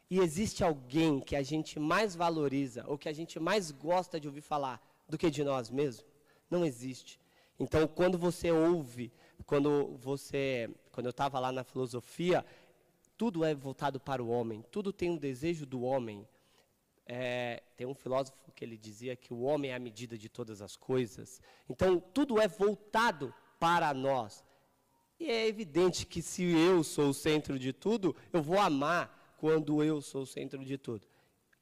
E 0.10 0.20
existe 0.20 0.64
alguém 0.64 1.22
que 1.22 1.34
a 1.34 1.42
gente 1.42 1.80
mais 1.80 2.14
valoriza, 2.14 2.84
ou 2.88 2.98
que 2.98 3.08
a 3.08 3.14
gente 3.14 3.40
mais 3.40 3.72
gosta 3.72 4.20
de 4.20 4.28
ouvir 4.28 4.42
falar, 4.42 4.82
do 5.08 5.18
que 5.18 5.30
de 5.30 5.46
nós 5.46 5.70
mesmos? 5.70 6.13
Não 6.54 6.64
existe. 6.64 7.20
Então, 7.60 7.88
quando 7.88 8.16
você 8.16 8.52
ouve, 8.52 9.12
quando 9.44 9.98
você, 9.98 10.70
quando 10.92 11.08
eu 11.08 11.10
estava 11.10 11.40
lá 11.40 11.52
na 11.52 11.64
filosofia, 11.64 12.46
tudo 13.18 13.44
é 13.44 13.56
voltado 13.56 14.00
para 14.00 14.24
o 14.24 14.30
homem, 14.30 14.64
tudo 14.70 14.94
tem 14.94 15.10
um 15.10 15.18
desejo 15.18 15.66
do 15.66 15.82
homem. 15.82 16.28
É, 17.08 17.64
tem 17.76 17.88
um 17.88 17.96
filósofo 17.96 18.52
que 18.56 18.64
ele 18.64 18.78
dizia 18.78 19.16
que 19.16 19.34
o 19.34 19.42
homem 19.42 19.72
é 19.72 19.74
a 19.74 19.80
medida 19.80 20.16
de 20.16 20.30
todas 20.30 20.62
as 20.62 20.76
coisas. 20.76 21.42
Então, 21.68 22.00
tudo 22.00 22.40
é 22.40 22.48
voltado 22.48 23.34
para 23.60 23.92
nós. 23.96 24.44
E 25.20 25.32
é 25.32 25.48
evidente 25.48 26.06
que 26.06 26.22
se 26.22 26.44
eu 26.44 26.84
sou 26.84 27.10
o 27.10 27.14
centro 27.16 27.58
de 27.58 27.74
tudo, 27.74 28.16
eu 28.32 28.44
vou 28.44 28.60
amar 28.60 29.36
quando 29.40 29.84
eu 29.84 30.04
sou 30.04 30.22
o 30.22 30.28
centro 30.28 30.64
de 30.64 30.78
tudo. 30.78 31.08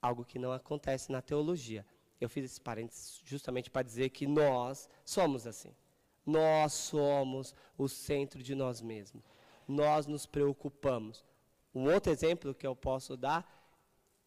Algo 0.01 0.25
que 0.25 0.38
não 0.38 0.51
acontece 0.51 1.13
na 1.13 1.21
teologia. 1.21 1.86
Eu 2.22 2.30
fiz 2.30 2.46
esse 2.46 2.62
parênteses 2.62 3.20
justamente 3.25 3.70
para 3.72 3.82
dizer 3.82 4.10
que 4.10 4.28
nós 4.28 4.88
somos 5.04 5.48
assim. 5.48 5.75
Nós 6.24 6.72
somos 6.74 7.56
o 7.75 7.90
centro 7.90 8.44
de 8.44 8.54
nós 8.54 8.80
mesmos. 8.80 9.24
Nós 9.68 10.06
nos 10.06 10.28
preocupamos. 10.28 11.25
Um 11.74 11.92
outro 11.92 12.12
exemplo 12.12 12.54
que 12.54 12.68
eu 12.68 12.75
posso 12.75 13.18
dar, 13.18 13.44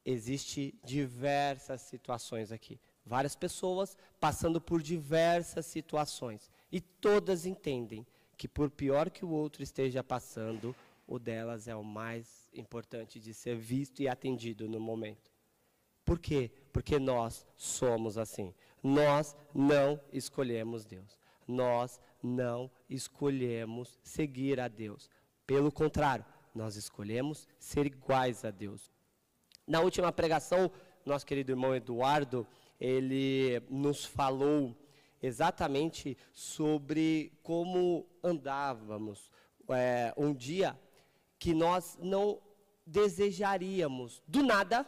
existe 0.05 0.75
diversas 0.85 1.83
situações 1.83 2.51
aqui. 2.51 2.81
Várias 3.07 3.37
pessoas 3.37 3.97
passando 4.19 4.61
por 4.61 4.83
diversas 4.83 5.67
situações. 5.67 6.51
E 6.73 6.81
todas 6.81 7.47
entendem 7.47 8.05
que 8.37 8.49
por 8.49 8.71
pior 8.71 9.09
que 9.09 9.25
o 9.25 9.31
outro 9.31 9.63
esteja 9.63 10.03
passando, 10.03 10.75
o 11.07 11.19
delas 11.19 11.69
é 11.69 11.77
o 11.77 11.85
mais 11.85 12.49
importante 12.53 13.21
de 13.21 13.33
ser 13.33 13.57
visto 13.57 14.03
e 14.03 14.09
atendido 14.09 14.69
no 14.69 14.81
momento. 14.81 15.34
Por 16.05 16.19
quê? 16.19 16.51
Porque 16.73 16.99
nós 16.99 17.47
somos 17.57 18.19
assim. 18.19 18.55
Nós 18.83 19.35
não 19.55 20.01
escolhemos 20.13 20.85
Deus. 20.85 21.19
Nós 21.47 22.01
não 22.23 22.71
escolhemos 22.89 23.99
seguir 24.03 24.61
a 24.61 24.69
Deus. 24.69 25.11
Pelo 25.47 25.71
contrário, 25.71 26.25
nós 26.55 26.77
escolhemos 26.77 27.49
ser 27.59 27.87
iguais 27.87 28.45
a 28.45 28.51
Deus. 28.51 28.91
Na 29.67 29.81
última 29.81 30.13
pregação, 30.13 30.71
nosso 31.05 31.27
querido 31.27 31.53
irmão 31.53 31.75
Eduardo, 31.75 32.47
ele 32.79 33.61
nos 33.69 34.05
falou 34.05 34.77
exatamente 35.23 36.17
sobre 36.33 37.33
como 37.43 38.07
andávamos. 38.23 39.31
É, 39.71 40.13
um 40.17 40.35
dia 40.35 40.79
que 41.39 41.55
nós 41.55 41.99
não 42.01 42.41
desejaríamos 42.87 44.23
do 44.29 44.43
nada, 44.43 44.87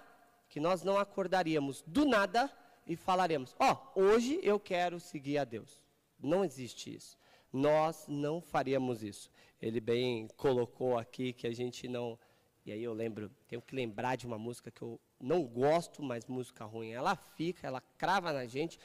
que 0.56 0.60
nós 0.60 0.82
não 0.82 0.96
acordaríamos 0.96 1.84
do 1.86 2.06
nada 2.06 2.50
e 2.86 2.96
falaríamos: 2.96 3.54
Ó, 3.58 3.76
oh, 3.94 4.00
hoje 4.00 4.40
eu 4.42 4.58
quero 4.58 4.98
seguir 4.98 5.36
a 5.36 5.44
Deus. 5.44 5.82
Não 6.18 6.42
existe 6.42 6.94
isso. 6.94 7.18
Nós 7.52 8.06
não 8.08 8.40
faríamos 8.40 9.02
isso. 9.02 9.30
Ele 9.60 9.82
bem 9.82 10.26
colocou 10.34 10.96
aqui 10.96 11.34
que 11.34 11.46
a 11.46 11.54
gente 11.54 11.86
não. 11.86 12.18
E 12.64 12.72
aí 12.72 12.82
eu 12.82 12.94
lembro, 12.94 13.30
tenho 13.46 13.60
que 13.60 13.76
lembrar 13.76 14.16
de 14.16 14.26
uma 14.26 14.38
música 14.38 14.70
que 14.70 14.80
eu 14.80 14.98
não 15.20 15.44
gosto, 15.44 16.02
mas 16.02 16.24
música 16.24 16.64
ruim. 16.64 16.92
Ela 16.92 17.16
fica, 17.16 17.66
ela 17.66 17.82
crava 17.98 18.32
na 18.32 18.46
gente 18.46 18.78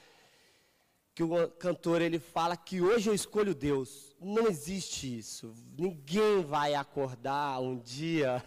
que 1.16 1.24
o 1.24 1.50
cantor 1.51 2.01
ele 2.01 2.20
fala 2.20 2.58
que 2.58 2.82
hoje 2.82 3.10
eu 3.10 3.13
escolho 3.13 3.56
Deus. 3.56 4.13
Não 4.20 4.46
existe 4.46 5.18
isso. 5.18 5.56
Ninguém 5.78 6.44
vai 6.44 6.75
acordar 6.75 7.62
um 7.62 7.78
dia 7.78 8.44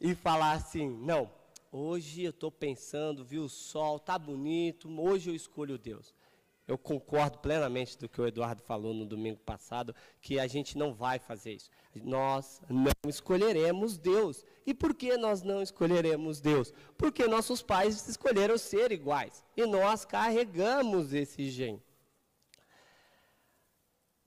e 0.00 0.16
falar 0.16 0.50
assim, 0.54 0.88
não, 0.88 1.30
hoje 1.76 2.22
eu 2.22 2.30
estou 2.30 2.50
pensando, 2.50 3.24
vi 3.24 3.38
o 3.38 3.48
sol, 3.48 3.98
tá 3.98 4.18
bonito, 4.18 4.88
hoje 5.00 5.30
eu 5.30 5.34
escolho 5.34 5.78
Deus. 5.78 6.14
Eu 6.66 6.76
concordo 6.76 7.38
plenamente 7.38 7.96
do 7.96 8.08
que 8.08 8.20
o 8.20 8.26
Eduardo 8.26 8.60
falou 8.60 8.92
no 8.92 9.06
domingo 9.06 9.38
passado, 9.38 9.94
que 10.20 10.40
a 10.40 10.48
gente 10.48 10.76
não 10.76 10.92
vai 10.92 11.18
fazer 11.18 11.52
isso. 11.52 11.70
Nós 11.94 12.60
não 12.68 12.90
escolheremos 13.08 13.96
Deus. 13.96 14.44
E 14.66 14.74
por 14.74 14.92
que 14.92 15.16
nós 15.16 15.42
não 15.42 15.62
escolheremos 15.62 16.40
Deus? 16.40 16.74
Porque 16.98 17.28
nossos 17.28 17.62
pais 17.62 18.08
escolheram 18.08 18.58
ser 18.58 18.90
iguais. 18.90 19.44
E 19.56 19.64
nós 19.64 20.04
carregamos 20.04 21.12
esse 21.12 21.48
gene 21.50 21.80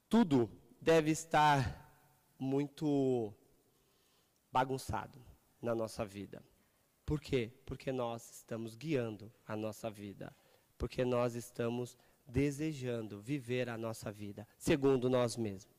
tudo 0.10 0.50
deve 0.82 1.12
estar 1.12 1.88
muito 2.39 3.32
bagunçado 4.51 5.24
na 5.62 5.75
nossa 5.75 6.03
vida. 6.03 6.44
Por 7.09 7.19
quê? 7.19 7.51
Porque 7.65 7.91
nós 7.91 8.21
estamos 8.35 8.75
guiando 8.75 9.33
a 9.47 9.55
nossa 9.55 9.89
vida. 9.89 10.31
Porque 10.77 11.03
nós 11.03 11.33
estamos 11.33 11.97
desejando 12.27 13.19
viver 13.19 13.67
a 13.67 13.75
nossa 13.75 14.11
vida 14.11 14.47
segundo 14.59 15.09
nós 15.09 15.35
mesmos. 15.35 15.75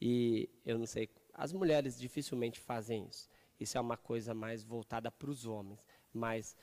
E 0.00 0.48
eu 0.64 0.78
não 0.78 0.86
sei, 0.86 1.10
as 1.34 1.52
mulheres 1.52 1.98
dificilmente 1.98 2.60
fazem 2.60 3.04
isso. 3.10 3.28
Isso 3.58 3.76
é 3.76 3.80
uma 3.80 3.96
coisa 3.96 4.32
mais 4.32 4.62
voltada 4.62 5.10
para 5.10 5.28
os 5.28 5.44
homens. 5.44 5.84
Mas 6.14 6.56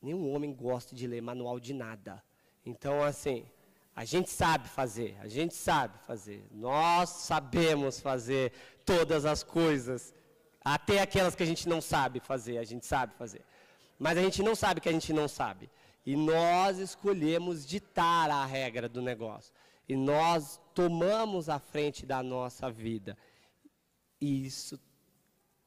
nenhum 0.00 0.32
homem 0.32 0.54
gosta 0.54 0.94
de 0.94 1.08
ler 1.08 1.20
manual 1.20 1.58
de 1.58 1.74
nada. 1.74 2.22
Então, 2.64 3.02
assim, 3.02 3.44
A 3.94 4.04
gente 4.06 4.30
sabe 4.30 4.68
fazer, 4.68 5.16
a 5.20 5.28
gente 5.28 5.54
sabe 5.54 5.98
fazer. 6.06 6.46
Nós 6.50 7.10
sabemos 7.10 8.00
fazer 8.00 8.52
todas 8.86 9.26
as 9.26 9.42
coisas, 9.42 10.14
até 10.64 11.00
aquelas 11.00 11.34
que 11.34 11.42
a 11.42 11.46
gente 11.46 11.68
não 11.68 11.80
sabe 11.80 12.20
fazer, 12.20 12.58
a 12.58 12.64
gente 12.64 12.86
sabe 12.86 13.14
fazer. 13.14 13.44
Mas 13.98 14.18
a 14.18 14.22
gente 14.22 14.42
não 14.42 14.54
sabe 14.54 14.80
que 14.80 14.88
a 14.88 14.92
gente 14.92 15.12
não 15.12 15.28
sabe. 15.28 15.70
E 16.04 16.16
nós 16.16 16.78
escolhemos 16.78 17.66
ditar 17.66 18.30
a 18.30 18.44
regra 18.44 18.88
do 18.88 19.00
negócio. 19.00 19.52
E 19.88 19.96
nós 19.96 20.60
tomamos 20.74 21.48
a 21.48 21.58
frente 21.58 22.04
da 22.04 22.22
nossa 22.22 22.70
vida. 22.70 23.16
E 24.20 24.46
isso 24.46 24.80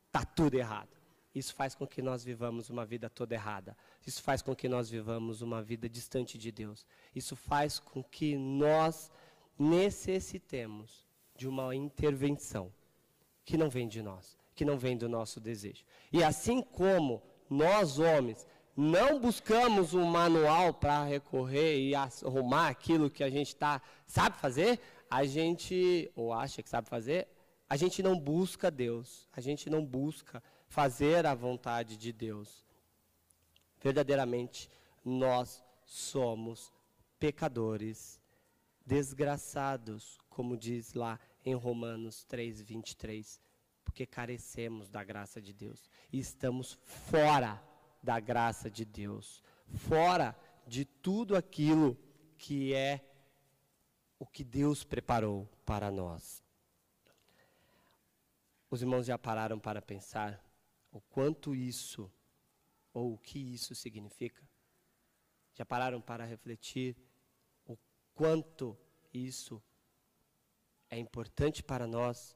está 0.07 0.25
tudo 0.25 0.55
errado. 0.55 0.89
Isso 1.33 1.53
faz 1.53 1.75
com 1.75 1.85
que 1.85 2.01
nós 2.01 2.23
vivamos 2.23 2.69
uma 2.69 2.85
vida 2.85 3.09
toda 3.09 3.35
errada. 3.35 3.75
Isso 4.07 4.23
faz 4.23 4.41
com 4.41 4.55
que 4.55 4.69
nós 4.69 4.89
vivamos 4.89 5.41
uma 5.41 5.61
vida 5.61 5.89
distante 5.89 6.37
de 6.37 6.49
Deus. 6.51 6.85
Isso 7.13 7.35
faz 7.35 7.77
com 7.77 8.01
que 8.01 8.37
nós 8.37 9.11
necessitemos 9.59 11.05
de 11.35 11.47
uma 11.47 11.75
intervenção 11.75 12.71
que 13.43 13.57
não 13.57 13.69
vem 13.69 13.87
de 13.87 14.01
nós, 14.01 14.37
que 14.55 14.65
não 14.65 14.77
vem 14.77 14.97
do 14.97 15.09
nosso 15.09 15.39
desejo. 15.39 15.83
E 16.11 16.23
assim 16.23 16.61
como 16.61 17.21
nós, 17.49 17.99
homens, 17.99 18.47
não 18.75 19.19
buscamos 19.19 19.93
um 19.93 20.05
manual 20.05 20.73
para 20.73 21.03
recorrer 21.03 21.79
e 21.79 21.93
arrumar 21.95 22.69
aquilo 22.69 23.09
que 23.09 23.23
a 23.23 23.29
gente 23.29 23.55
tá, 23.55 23.81
sabe 24.07 24.37
fazer, 24.37 24.79
a 25.09 25.25
gente, 25.25 26.11
ou 26.15 26.33
acha 26.33 26.63
que 26.63 26.69
sabe 26.69 26.87
fazer, 26.87 27.27
a 27.69 27.77
gente 27.77 28.01
não 28.01 28.19
busca 28.19 28.69
Deus, 28.71 29.27
a 29.31 29.41
gente 29.41 29.69
não 29.69 29.83
busca 29.83 30.41
fazer 30.67 31.25
a 31.25 31.33
vontade 31.33 31.97
de 31.97 32.11
Deus. 32.11 32.65
Verdadeiramente, 33.81 34.69
nós 35.03 35.63
somos 35.85 36.73
pecadores, 37.19 38.19
desgraçados, 38.85 40.17
como 40.29 40.57
diz 40.57 40.93
lá 40.93 41.19
em 41.45 41.53
Romanos 41.53 42.23
3, 42.25 42.61
23, 42.61 43.39
porque 43.85 44.05
carecemos 44.05 44.89
da 44.89 45.03
graça 45.03 45.41
de 45.41 45.53
Deus 45.53 45.89
e 46.11 46.19
estamos 46.19 46.73
fora 46.83 47.63
da 48.03 48.19
graça 48.19 48.69
de 48.69 48.83
Deus, 48.83 49.41
fora 49.67 50.35
de 50.67 50.83
tudo 50.83 51.35
aquilo 51.35 51.97
que 52.37 52.73
é 52.73 53.07
o 54.19 54.25
que 54.25 54.43
Deus 54.43 54.83
preparou 54.83 55.47
para 55.65 55.89
nós. 55.91 56.43
Os 58.69 58.81
irmãos 58.81 59.05
já 59.05 59.17
pararam 59.17 59.59
para 59.59 59.81
pensar 59.81 60.43
o 60.91 60.99
quanto 60.99 61.55
isso, 61.55 62.11
ou 62.93 63.13
o 63.13 63.17
que 63.17 63.39
isso 63.39 63.75
significa? 63.75 64.43
Já 65.53 65.65
pararam 65.65 66.01
para 66.01 66.25
refletir 66.25 66.97
o 67.65 67.77
quanto 68.13 68.77
isso 69.13 69.61
é 70.89 70.97
importante 70.97 71.63
para 71.63 71.87
nós 71.87 72.34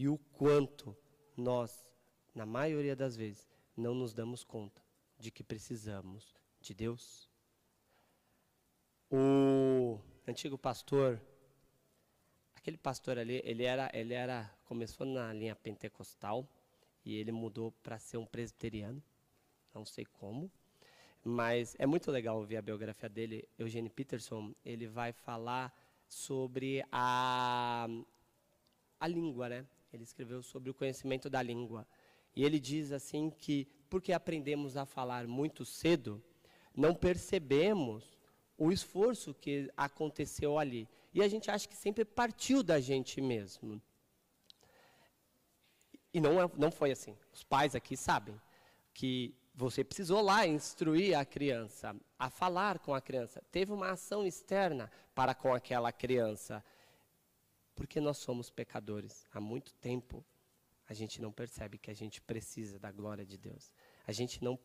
e 0.00 0.08
o 0.08 0.16
quanto 0.16 0.96
nós, 1.36 1.86
na 2.34 2.46
maioria 2.46 2.96
das 2.96 3.14
vezes, 3.14 3.46
não 3.76 3.94
nos 3.94 4.14
damos 4.14 4.42
conta 4.42 4.82
de 5.18 5.30
que 5.30 5.44
precisamos 5.44 6.34
de 6.58 6.72
Deus? 6.72 7.28
O 9.10 10.00
antigo 10.26 10.56
pastor, 10.56 11.20
aquele 12.54 12.78
pastor 12.78 13.18
ali, 13.18 13.42
ele 13.44 13.64
era, 13.64 13.90
ele 13.92 14.14
era, 14.14 14.50
começou 14.64 15.06
na 15.06 15.34
linha 15.34 15.54
pentecostal, 15.54 16.48
e 17.04 17.16
ele 17.16 17.30
mudou 17.30 17.70
para 17.82 17.98
ser 17.98 18.16
um 18.16 18.24
presbiteriano, 18.24 19.02
não 19.74 19.84
sei 19.84 20.06
como, 20.06 20.50
mas 21.22 21.76
é 21.78 21.84
muito 21.84 22.10
legal 22.10 22.38
ouvir 22.38 22.56
a 22.56 22.62
biografia 22.62 23.10
dele. 23.10 23.46
Eugene 23.58 23.90
Peterson, 23.90 24.54
ele 24.64 24.86
vai 24.86 25.12
falar 25.12 25.70
sobre 26.08 26.82
a, 26.90 27.86
a 28.98 29.06
língua, 29.06 29.50
né? 29.50 29.66
Ele 29.92 30.04
escreveu 30.04 30.42
sobre 30.42 30.70
o 30.70 30.74
conhecimento 30.74 31.28
da 31.28 31.42
língua. 31.42 31.86
E 32.34 32.44
ele 32.44 32.60
diz 32.60 32.92
assim 32.92 33.30
que 33.30 33.66
porque 33.88 34.12
aprendemos 34.12 34.76
a 34.76 34.86
falar 34.86 35.26
muito 35.26 35.64
cedo, 35.64 36.22
não 36.74 36.94
percebemos 36.94 38.16
o 38.56 38.70
esforço 38.70 39.34
que 39.34 39.70
aconteceu 39.76 40.58
ali. 40.58 40.88
E 41.12 41.22
a 41.22 41.28
gente 41.28 41.50
acha 41.50 41.66
que 41.66 41.76
sempre 41.76 42.04
partiu 42.04 42.62
da 42.62 42.78
gente 42.78 43.20
mesmo. 43.20 43.82
E 46.12 46.20
não, 46.20 46.40
é, 46.40 46.50
não 46.56 46.70
foi 46.70 46.92
assim. 46.92 47.16
Os 47.32 47.42
pais 47.42 47.74
aqui 47.74 47.96
sabem 47.96 48.40
que 48.92 49.34
você 49.54 49.82
precisou 49.82 50.20
lá 50.20 50.46
instruir 50.46 51.18
a 51.18 51.24
criança, 51.24 51.94
a 52.18 52.30
falar 52.30 52.78
com 52.78 52.94
a 52.94 53.00
criança. 53.00 53.42
Teve 53.50 53.72
uma 53.72 53.90
ação 53.90 54.26
externa 54.26 54.90
para 55.14 55.34
com 55.34 55.52
aquela 55.52 55.92
criança. 55.92 56.64
Porque 57.80 57.98
nós 57.98 58.18
somos 58.18 58.50
pecadores. 58.50 59.24
Há 59.32 59.40
muito 59.40 59.72
tempo 59.76 60.22
a 60.86 60.92
gente 60.92 61.18
não 61.18 61.32
percebe 61.32 61.78
que 61.78 61.90
a 61.90 61.94
gente 61.94 62.20
precisa 62.20 62.78
da 62.78 62.92
glória 62.92 63.24
de 63.24 63.38
Deus. 63.38 63.72
A 64.06 64.12
gente 64.12 64.44
não, 64.44 64.58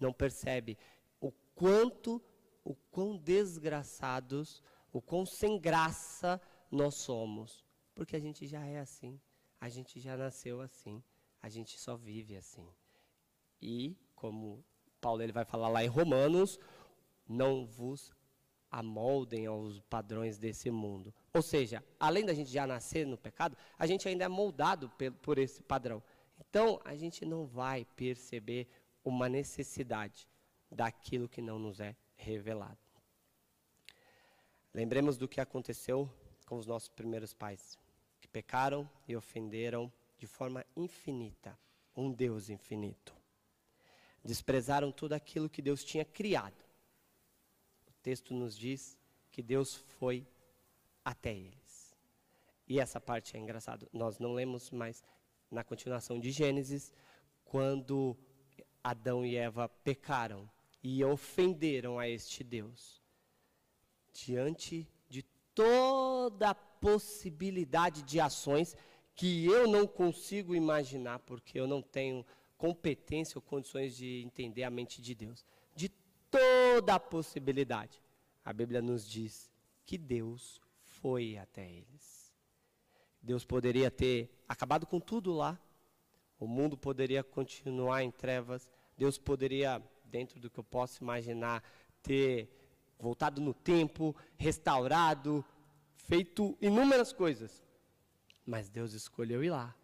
não 0.00 0.14
percebe 0.14 0.78
o 1.20 1.30
quanto, 1.54 2.22
o 2.64 2.74
quão 2.90 3.18
desgraçados, 3.18 4.62
o 4.90 5.02
quão 5.02 5.26
sem 5.26 5.60
graça 5.60 6.40
nós 6.70 6.94
somos. 6.94 7.62
Porque 7.94 8.16
a 8.16 8.18
gente 8.18 8.46
já 8.46 8.64
é 8.64 8.78
assim. 8.78 9.20
A 9.60 9.68
gente 9.68 10.00
já 10.00 10.16
nasceu 10.16 10.62
assim, 10.62 11.04
a 11.42 11.50
gente 11.50 11.78
só 11.78 11.96
vive 11.96 12.34
assim. 12.34 12.66
E, 13.60 13.94
como 14.14 14.64
Paulo 15.02 15.20
ele 15.20 15.32
vai 15.32 15.44
falar 15.44 15.68
lá 15.68 15.84
em 15.84 15.88
Romanos, 15.88 16.58
não 17.28 17.66
vos 17.66 18.10
amoldem 18.70 19.44
aos 19.44 19.80
padrões 19.82 20.38
desse 20.38 20.70
mundo. 20.70 21.12
Ou 21.34 21.42
seja, 21.42 21.84
além 21.98 22.24
da 22.24 22.32
gente 22.32 22.50
já 22.50 22.66
nascer 22.66 23.06
no 23.06 23.18
pecado, 23.18 23.56
a 23.78 23.86
gente 23.86 24.08
ainda 24.08 24.24
é 24.24 24.28
moldado 24.28 24.90
por 25.20 25.38
esse 25.38 25.62
padrão. 25.62 26.02
Então, 26.38 26.80
a 26.84 26.94
gente 26.94 27.24
não 27.24 27.44
vai 27.44 27.84
perceber 27.96 28.68
uma 29.04 29.28
necessidade 29.28 30.28
daquilo 30.70 31.28
que 31.28 31.42
não 31.42 31.58
nos 31.58 31.80
é 31.80 31.96
revelado. 32.16 32.78
Lembremos 34.72 35.16
do 35.16 35.28
que 35.28 35.40
aconteceu 35.40 36.08
com 36.46 36.56
os 36.56 36.66
nossos 36.66 36.88
primeiros 36.88 37.34
pais 37.34 37.78
pecaram 38.34 38.90
e 39.06 39.14
ofenderam 39.14 39.92
de 40.18 40.26
forma 40.26 40.66
infinita 40.76 41.56
um 41.94 42.10
Deus 42.10 42.50
infinito. 42.50 43.14
Desprezaram 44.24 44.90
tudo 44.90 45.12
aquilo 45.12 45.48
que 45.48 45.62
Deus 45.62 45.84
tinha 45.84 46.04
criado. 46.04 46.60
O 47.86 47.92
texto 48.02 48.34
nos 48.34 48.58
diz 48.58 48.98
que 49.30 49.40
Deus 49.40 49.76
foi 49.98 50.26
até 51.04 51.32
eles. 51.34 51.94
E 52.66 52.80
essa 52.80 53.00
parte 53.00 53.36
é 53.36 53.40
engraçado. 53.40 53.88
Nós 53.92 54.18
não 54.18 54.32
lemos 54.32 54.70
mais 54.70 55.04
na 55.50 55.62
continuação 55.62 56.18
de 56.18 56.30
Gênesis 56.30 56.92
quando 57.44 58.16
Adão 58.82 59.24
e 59.24 59.36
Eva 59.36 59.68
pecaram 59.68 60.48
e 60.82 61.04
ofenderam 61.04 61.98
a 61.98 62.08
este 62.08 62.42
Deus. 62.42 63.02
Diante 64.12 64.88
de 65.08 65.22
toda 65.54 66.50
a 66.50 66.54
possibilidade 66.54 68.02
de 68.02 68.20
ações 68.20 68.76
que 69.14 69.46
eu 69.46 69.68
não 69.68 69.86
consigo 69.86 70.54
imaginar, 70.54 71.20
porque 71.20 71.58
eu 71.58 71.66
não 71.66 71.80
tenho 71.80 72.24
competência 72.56 73.38
ou 73.38 73.42
condições 73.42 73.96
de 73.96 74.22
entender 74.22 74.64
a 74.64 74.70
mente 74.70 75.00
de 75.00 75.14
Deus. 75.14 75.44
De 75.74 75.88
toda 76.30 76.94
a 76.94 77.00
possibilidade, 77.00 78.02
a 78.44 78.52
Bíblia 78.52 78.82
nos 78.82 79.08
diz 79.08 79.50
que 79.86 79.96
Deus 79.96 80.60
foi 81.04 81.36
até 81.36 81.70
eles. 81.70 82.32
Deus 83.20 83.44
poderia 83.44 83.90
ter 83.90 84.42
acabado 84.48 84.86
com 84.86 84.98
tudo 84.98 85.34
lá, 85.34 85.60
o 86.38 86.46
mundo 86.46 86.78
poderia 86.78 87.22
continuar 87.22 88.02
em 88.02 88.10
trevas, 88.10 88.70
Deus 88.96 89.18
poderia, 89.18 89.82
dentro 90.02 90.40
do 90.40 90.48
que 90.48 90.58
eu 90.58 90.64
posso 90.64 91.02
imaginar, 91.02 91.62
ter 92.02 92.48
voltado 92.98 93.38
no 93.38 93.52
tempo, 93.52 94.16
restaurado, 94.38 95.44
feito 95.92 96.56
inúmeras 96.58 97.12
coisas. 97.12 97.62
Mas 98.46 98.70
Deus 98.70 98.94
escolheu 98.94 99.44
ir 99.44 99.50
lá, 99.50 99.76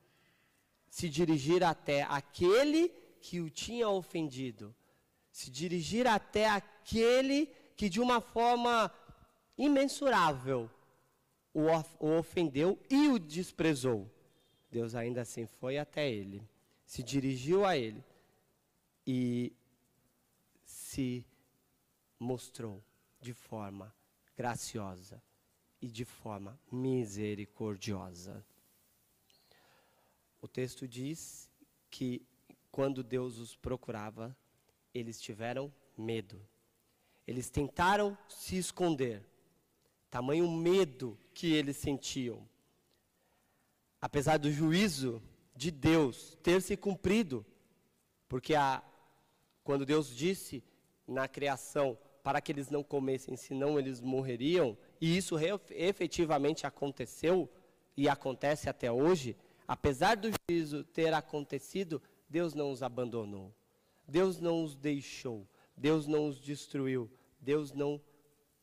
se 0.89 1.07
dirigir 1.07 1.63
até 1.63 2.01
aquele 2.05 2.89
que 3.21 3.43
o 3.43 3.51
tinha 3.51 3.91
ofendido, 3.91 4.75
se 5.31 5.51
dirigir 5.51 6.07
até 6.07 6.49
aquele 6.49 7.45
que 7.77 7.91
de 7.91 8.01
uma 8.01 8.23
forma 8.23 8.91
imensurável 9.59 10.71
o, 11.53 11.67
o 11.99 12.19
ofendeu 12.19 12.79
e 12.89 13.09
o 13.09 13.19
desprezou. 13.19 14.11
Deus 14.71 14.95
ainda 14.95 15.23
assim 15.23 15.47
foi 15.47 15.79
até 15.79 16.11
ele, 16.11 16.43
se 16.85 17.03
dirigiu 17.03 17.65
a 17.65 17.77
ele 17.77 18.05
e 19.07 19.53
se 20.65 21.25
mostrou 22.19 22.83
de 23.21 23.33
forma 23.33 23.95
graciosa 24.37 25.23
e 25.83 25.89
de 25.89 26.05
forma 26.05 26.59
misericordiosa. 26.71 28.45
O 30.41 30.49
texto 30.49 30.87
diz 30.87 31.51
que 31.91 32.25
quando 32.71 33.03
Deus 33.03 33.39
os 33.39 33.57
procurava, 33.57 34.37
eles 34.95 35.21
tiveram 35.21 35.73
medo. 35.97 36.41
Eles 37.27 37.51
tentaram 37.51 38.17
se 38.29 38.57
esconder. 38.57 39.25
Tamanho 40.11 40.51
medo 40.51 41.17
que 41.33 41.53
eles 41.53 41.77
sentiam. 41.77 42.47
Apesar 44.01 44.39
do 44.39 44.51
juízo 44.51 45.23
de 45.55 45.71
Deus 45.71 46.37
ter 46.43 46.61
se 46.63 46.77
cumprido, 46.77 47.45
porque 48.29 48.55
a, 48.55 48.83
quando 49.63 49.87
Deus 49.87 50.15
disse 50.15 50.65
na 51.07 51.29
criação 51.29 51.99
para 52.23 52.41
que 52.41 52.53
eles 52.53 52.71
não 52.71 52.83
comessem, 52.83 53.37
senão 53.37 53.79
eles 53.79 54.01
morreriam, 54.01 54.77
e 55.01 55.17
isso 55.17 55.37
efetivamente 55.71 56.67
aconteceu 56.67 57.49
e 57.97 58.09
acontece 58.09 58.69
até 58.69 58.91
hoje, 58.91 59.37
apesar 59.67 60.17
do 60.17 60.31
juízo 60.49 60.85
ter 60.85 61.13
acontecido, 61.15 62.03
Deus 62.29 62.55
não 62.55 62.71
os 62.73 62.83
abandonou. 62.83 63.55
Deus 64.07 64.41
não 64.41 64.65
os 64.65 64.75
deixou. 64.77 65.47
Deus 65.77 66.07
não 66.07 66.27
os 66.27 66.41
destruiu. 66.41 67.11
Deus 67.41 67.73
não 67.73 68.01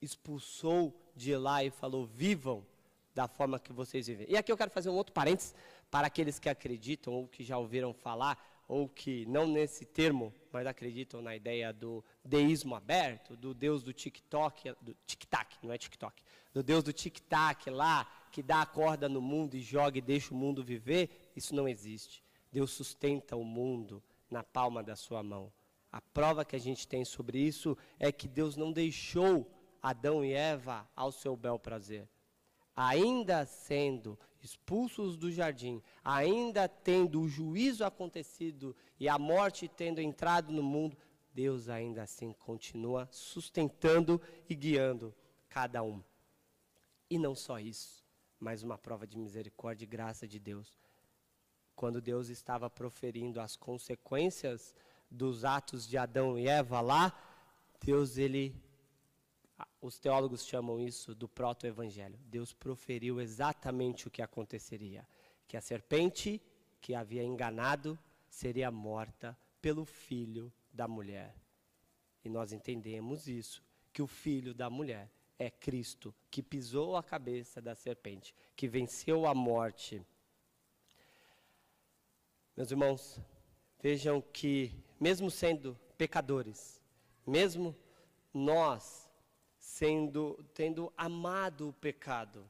expulsou 0.01 0.95
de 1.17 1.35
lá 1.35 1.63
e 1.63 1.69
falou: 1.69 2.05
vivam 2.05 2.65
da 3.13 3.27
forma 3.27 3.59
que 3.59 3.73
vocês 3.73 4.07
vivem. 4.07 4.27
E 4.29 4.37
aqui 4.37 4.51
eu 4.51 4.57
quero 4.57 4.71
fazer 4.71 4.89
um 4.89 4.95
outro 4.95 5.11
parênteses 5.11 5.55
para 5.89 6.07
aqueles 6.07 6.37
que 6.37 6.47
acreditam 6.47 7.13
ou 7.13 7.27
que 7.27 7.43
já 7.43 7.57
ouviram 7.57 7.93
falar 7.93 8.37
ou 8.67 8.87
que 8.87 9.25
não 9.27 9.47
nesse 9.47 9.85
termo, 9.85 10.33
mas 10.51 10.67
acreditam 10.67 11.21
na 11.21 11.35
ideia 11.35 11.71
do 11.71 12.03
deísmo 12.23 12.75
aberto, 12.75 13.35
do 13.35 13.53
Deus 13.53 13.81
do 13.81 13.93
TikTok, 13.93 14.75
do 14.81 14.93
tic-tac, 15.05 15.57
não 15.63 15.73
é 15.73 15.77
TikTok, 15.77 16.21
do 16.53 16.61
Deus 16.61 16.83
do 16.83 16.91
tic-tac 16.91 17.69
lá, 17.69 18.05
que 18.29 18.43
dá 18.43 18.61
a 18.61 18.65
corda 18.65 19.07
no 19.07 19.21
mundo 19.21 19.55
e 19.55 19.61
joga 19.61 19.97
e 19.97 20.01
deixa 20.01 20.33
o 20.33 20.37
mundo 20.37 20.63
viver, 20.63 21.31
isso 21.35 21.55
não 21.55 21.67
existe. 21.67 22.21
Deus 22.51 22.71
sustenta 22.71 23.37
o 23.37 23.43
mundo 23.43 24.03
na 24.29 24.43
palma 24.43 24.83
da 24.83 24.95
sua 24.95 25.23
mão. 25.23 25.51
A 25.89 26.01
prova 26.01 26.43
que 26.43 26.55
a 26.55 26.59
gente 26.59 26.85
tem 26.87 27.05
sobre 27.05 27.39
isso 27.39 27.77
é 27.97 28.11
que 28.11 28.27
Deus 28.27 28.57
não 28.57 28.71
deixou 28.73 29.49
Adão 29.87 30.23
e 30.23 30.33
Eva 30.33 30.85
ao 30.95 31.11
seu 31.11 31.35
bel 31.37 31.57
prazer. 31.57 32.09
Ainda 32.75 33.45
sendo 33.45 34.19
expulsos 34.41 35.17
do 35.17 35.31
jardim, 35.31 35.81
ainda 36.03 36.67
tendo 36.67 37.21
o 37.21 37.27
juízo 37.27 37.85
acontecido 37.85 38.75
e 38.99 39.07
a 39.07 39.17
morte 39.17 39.67
tendo 39.67 40.01
entrado 40.01 40.51
no 40.51 40.61
mundo, 40.61 40.97
Deus 41.33 41.69
ainda 41.69 42.03
assim 42.03 42.33
continua 42.33 43.07
sustentando 43.11 44.21
e 44.49 44.55
guiando 44.55 45.15
cada 45.47 45.81
um. 45.81 46.03
E 47.09 47.17
não 47.17 47.33
só 47.33 47.57
isso, 47.57 48.03
mas 48.37 48.63
uma 48.63 48.77
prova 48.77 49.07
de 49.07 49.17
misericórdia 49.17 49.85
e 49.85 49.87
graça 49.87 50.27
de 50.27 50.37
Deus. 50.37 50.77
Quando 51.75 52.01
Deus 52.01 52.27
estava 52.27 52.69
proferindo 52.69 53.39
as 53.39 53.55
consequências 53.55 54.75
dos 55.09 55.45
atos 55.45 55.87
de 55.87 55.97
Adão 55.97 56.37
e 56.37 56.47
Eva 56.47 56.81
lá, 56.81 57.17
Deus 57.79 58.17
ele 58.17 58.66
os 59.81 59.99
teólogos 59.99 60.45
chamam 60.45 60.79
isso 60.79 61.13
do 61.13 61.27
proto-evangelho. 61.27 62.19
Deus 62.25 62.53
proferiu 62.53 63.21
exatamente 63.21 64.07
o 64.07 64.11
que 64.11 64.21
aconteceria: 64.21 65.07
que 65.47 65.57
a 65.57 65.61
serpente 65.61 66.41
que 66.81 66.95
havia 66.95 67.23
enganado 67.23 67.97
seria 68.29 68.71
morta 68.71 69.37
pelo 69.61 69.85
filho 69.85 70.51
da 70.71 70.87
mulher. 70.87 71.35
E 72.23 72.29
nós 72.29 72.51
entendemos 72.51 73.27
isso, 73.27 73.63
que 73.93 74.01
o 74.01 74.07
filho 74.07 74.53
da 74.53 74.69
mulher 74.69 75.09
é 75.39 75.49
Cristo, 75.49 76.13
que 76.29 76.41
pisou 76.41 76.95
a 76.95 77.03
cabeça 77.03 77.61
da 77.61 77.75
serpente, 77.75 78.33
que 78.55 78.67
venceu 78.67 79.25
a 79.25 79.33
morte. 79.33 80.01
Meus 82.55 82.71
irmãos, 82.71 83.19
vejam 83.79 84.21
que, 84.21 84.71
mesmo 84.99 85.29
sendo 85.29 85.79
pecadores, 85.97 86.81
mesmo 87.25 87.75
nós 88.33 89.06
sendo 89.67 90.39
tendo 90.53 90.91
amado 90.95 91.67
o 91.67 91.73
pecado, 91.73 92.49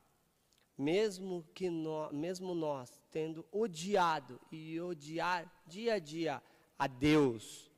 mesmo 0.78 1.44
que 1.52 1.68
nós, 1.68 2.14
mesmo 2.14 2.54
nós 2.54 3.02
tendo 3.10 3.44
odiado 3.52 4.40
e 4.52 4.80
odiar 4.80 5.52
dia 5.66 5.96
a 5.96 6.00
dia 6.00 6.44
a 6.78 6.86
Deus, 6.86 7.72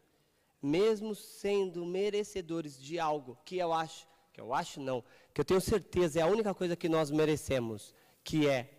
mesmo 0.61 1.15
sendo 1.15 1.85
merecedores 1.85 2.77
de 2.77 2.99
algo 2.99 3.37
que 3.45 3.57
eu 3.57 3.71
acho, 3.71 4.05
que 4.33 4.41
eu 4.41 4.53
acho 4.53 4.81
não, 4.81 5.01
que 5.33 5.39
eu 5.39 5.45
tenho 5.45 5.61
certeza 5.61 6.19
é 6.19 6.21
a 6.21 6.27
única 6.27 6.53
coisa 6.53 6.75
que 6.75 6.89
nós 6.89 7.09
merecemos, 7.09 7.95
que 8.25 8.45
é 8.45 8.69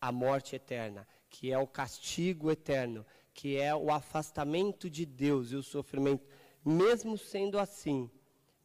a 0.00 0.10
morte 0.10 0.56
eterna, 0.56 1.06
que 1.28 1.52
é 1.52 1.58
o 1.58 1.66
castigo 1.66 2.50
eterno, 2.50 3.04
que 3.34 3.58
é 3.58 3.74
o 3.74 3.92
afastamento 3.92 4.88
de 4.88 5.04
Deus 5.04 5.52
e 5.52 5.56
o 5.56 5.62
sofrimento, 5.62 6.26
mesmo 6.64 7.18
sendo 7.18 7.58
assim, 7.58 8.10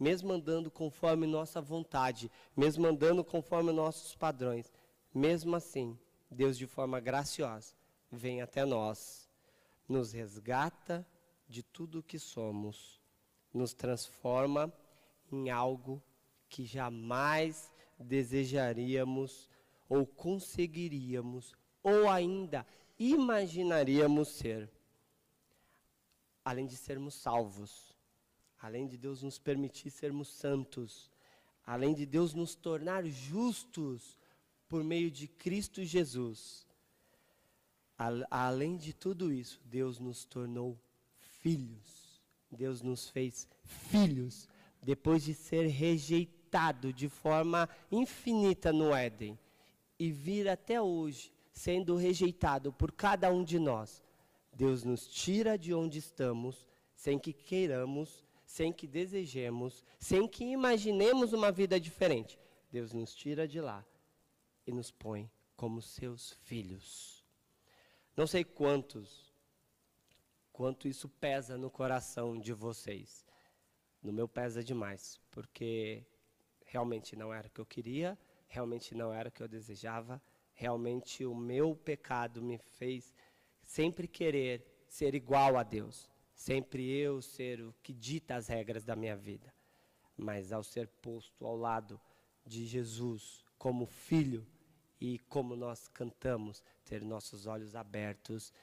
mesmo 0.04 0.34
andando 0.34 0.70
conforme 0.70 1.26
nossa 1.26 1.62
vontade, 1.62 2.30
mesmo 2.58 2.86
andando 2.86 3.24
conforme 3.24 3.72
nossos 3.72 4.14
padrões, 4.14 4.70
mesmo 5.14 5.56
assim, 5.56 5.98
Deus, 6.30 6.58
de 6.58 6.68
forma 6.68 7.00
graciosa, 7.00 7.74
vem 8.12 8.42
até 8.42 8.66
nós, 8.66 9.30
nos 9.88 10.12
resgata 10.12 11.08
de 11.48 11.64
tudo 11.64 12.00
o 12.00 12.04
que 12.04 12.20
somos, 12.20 13.00
nos 13.54 13.74
transforma 13.74 14.74
em 15.32 15.50
algo 15.50 16.04
que 16.50 16.66
jamais 16.66 17.72
desejaríamos 17.98 19.50
ou 19.88 20.06
conseguiríamos 20.06 21.56
ou 21.82 22.10
ainda 22.10 22.68
imaginaríamos 23.00 24.28
ser. 24.28 24.70
Além 26.44 26.66
de 26.66 26.76
sermos 26.76 27.14
salvos, 27.14 27.93
além 28.64 28.88
de 28.88 28.98
Deus 28.98 29.22
nos 29.22 29.38
permitir 29.38 29.92
sermos 29.92 30.30
santos, 30.30 31.12
além 31.66 31.94
de 31.94 32.06
Deus 32.06 32.34
nos 32.34 32.56
tornar 32.56 33.06
justos 33.06 34.18
por 34.70 34.82
meio 34.86 35.12
de 35.12 35.28
Cristo 35.28 35.84
Jesus, 35.84 36.66
além 38.32 38.78
de 38.78 38.94
tudo 38.94 39.34
isso, 39.34 39.60
Deus 39.66 40.00
nos 40.00 40.24
tornou 40.24 40.80
filhos. 41.42 42.22
Deus 42.50 42.82
nos 42.82 43.10
fez 43.10 43.50
filhos 43.66 44.48
depois 44.82 45.24
de 45.24 45.34
ser 45.34 45.68
rejeitado 45.68 46.94
de 46.94 47.10
forma 47.10 47.68
infinita 47.92 48.72
no 48.72 48.96
Éden 48.96 49.38
e 50.00 50.10
vir 50.10 50.48
até 50.48 50.82
hoje 50.82 51.34
sendo 51.52 51.98
rejeitado 51.98 52.72
por 52.72 52.94
cada 52.94 53.30
um 53.30 53.44
de 53.44 53.60
nós. 53.60 54.02
Deus 54.54 54.86
nos 54.86 55.06
tira 55.06 55.58
de 55.58 55.74
onde 55.74 56.00
estamos 56.00 56.66
sem 56.96 57.20
que 57.20 57.34
queiramos 57.34 58.24
sem 58.54 58.72
que 58.72 58.86
desejemos, 58.86 59.84
sem 59.98 60.28
que 60.28 60.44
imaginemos 60.44 61.34
uma 61.34 61.52
vida 61.52 61.80
diferente. 61.80 62.40
Deus 62.72 62.94
nos 62.94 63.16
tira 63.16 63.48
de 63.48 63.60
lá 63.60 63.84
e 64.68 64.72
nos 64.72 64.92
põe 64.92 65.28
como 65.56 65.82
seus 65.82 66.34
filhos. 66.44 67.26
Não 68.16 68.28
sei 68.28 68.44
quantos, 68.44 69.34
quanto 70.52 70.88
isso 70.88 71.10
pesa 71.10 71.58
no 71.58 71.72
coração 71.72 72.40
de 72.40 72.54
vocês. 72.54 73.26
No 74.04 74.14
meu 74.14 74.28
pesa 74.28 74.64
demais, 74.64 75.20
porque 75.32 76.06
realmente 76.64 77.16
não 77.16 77.34
era 77.34 77.48
o 77.48 77.50
que 77.50 77.60
eu 77.60 77.66
queria, 77.66 78.16
realmente 78.48 78.94
não 78.94 79.12
era 79.12 79.30
o 79.30 79.32
que 79.32 79.42
eu 79.42 79.48
desejava, 79.48 80.22
realmente 80.54 81.26
o 81.26 81.34
meu 81.34 81.76
pecado 81.76 82.40
me 82.40 82.60
fez 82.60 83.16
sempre 83.64 84.08
querer 84.08 84.64
ser 84.88 85.16
igual 85.16 85.58
a 85.58 85.64
Deus 85.64 86.13
sempre 86.34 86.90
eu 86.90 87.22
ser 87.22 87.62
o 87.62 87.74
que 87.82 87.94
dita 87.94 88.36
as 88.36 88.48
regras 88.48 88.84
da 88.84 88.96
minha 88.96 89.16
vida. 89.16 89.54
Mas 90.18 90.52
ao 90.52 90.64
ser 90.64 90.88
posto 90.88 91.46
ao 91.46 91.56
lado 91.56 92.00
de 92.46 92.66
Jesus 92.66 93.44
como 93.58 93.86
filho 93.86 94.46
e 95.00 95.20
como 95.20 95.56
nós 95.56 95.88
cantamos, 95.88 96.64
ter 96.86 97.02
nossos 97.02 97.46
olhos 97.46 97.76
abertos, 97.76 98.54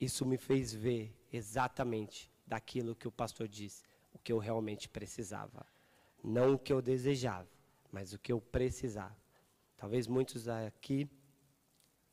isso 0.00 0.24
me 0.24 0.36
fez 0.36 0.72
ver 0.72 1.14
exatamente 1.32 2.30
daquilo 2.46 2.94
que 2.94 3.08
o 3.08 3.12
pastor 3.12 3.48
disse, 3.48 3.82
o 4.12 4.18
que 4.18 4.32
eu 4.32 4.38
realmente 4.38 4.88
precisava. 4.88 5.66
Não 6.22 6.54
o 6.54 6.58
que 6.58 6.72
eu 6.72 6.80
desejava, 6.80 7.48
mas 7.90 8.12
o 8.12 8.18
que 8.18 8.32
eu 8.32 8.40
precisava. 8.40 9.16
Talvez 9.76 10.06
muitos 10.06 10.48
aqui 10.48 11.08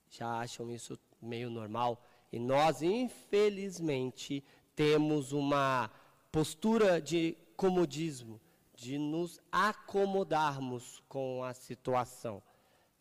já 0.09 0.39
acham 0.39 0.71
isso 0.71 0.99
meio 1.21 1.49
normal 1.49 2.03
e 2.31 2.39
nós, 2.39 2.81
infelizmente, 2.81 4.43
temos 4.75 5.31
uma 5.31 5.89
postura 6.31 7.01
de 7.01 7.37
comodismo, 7.55 8.39
de 8.75 8.97
nos 8.97 9.39
acomodarmos 9.51 11.01
com 11.07 11.43
a 11.43 11.53
situação. 11.53 12.41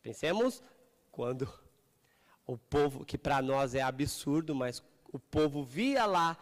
Pensemos 0.01 0.63
quando 1.11 1.51
o 2.45 2.57
povo, 2.57 3.05
que 3.05 3.17
para 3.17 3.41
nós 3.41 3.73
é 3.73 3.81
absurdo, 3.81 4.53
mas 4.53 4.83
o 5.11 5.19
povo 5.19 5.63
via 5.63 6.05
lá 6.05 6.37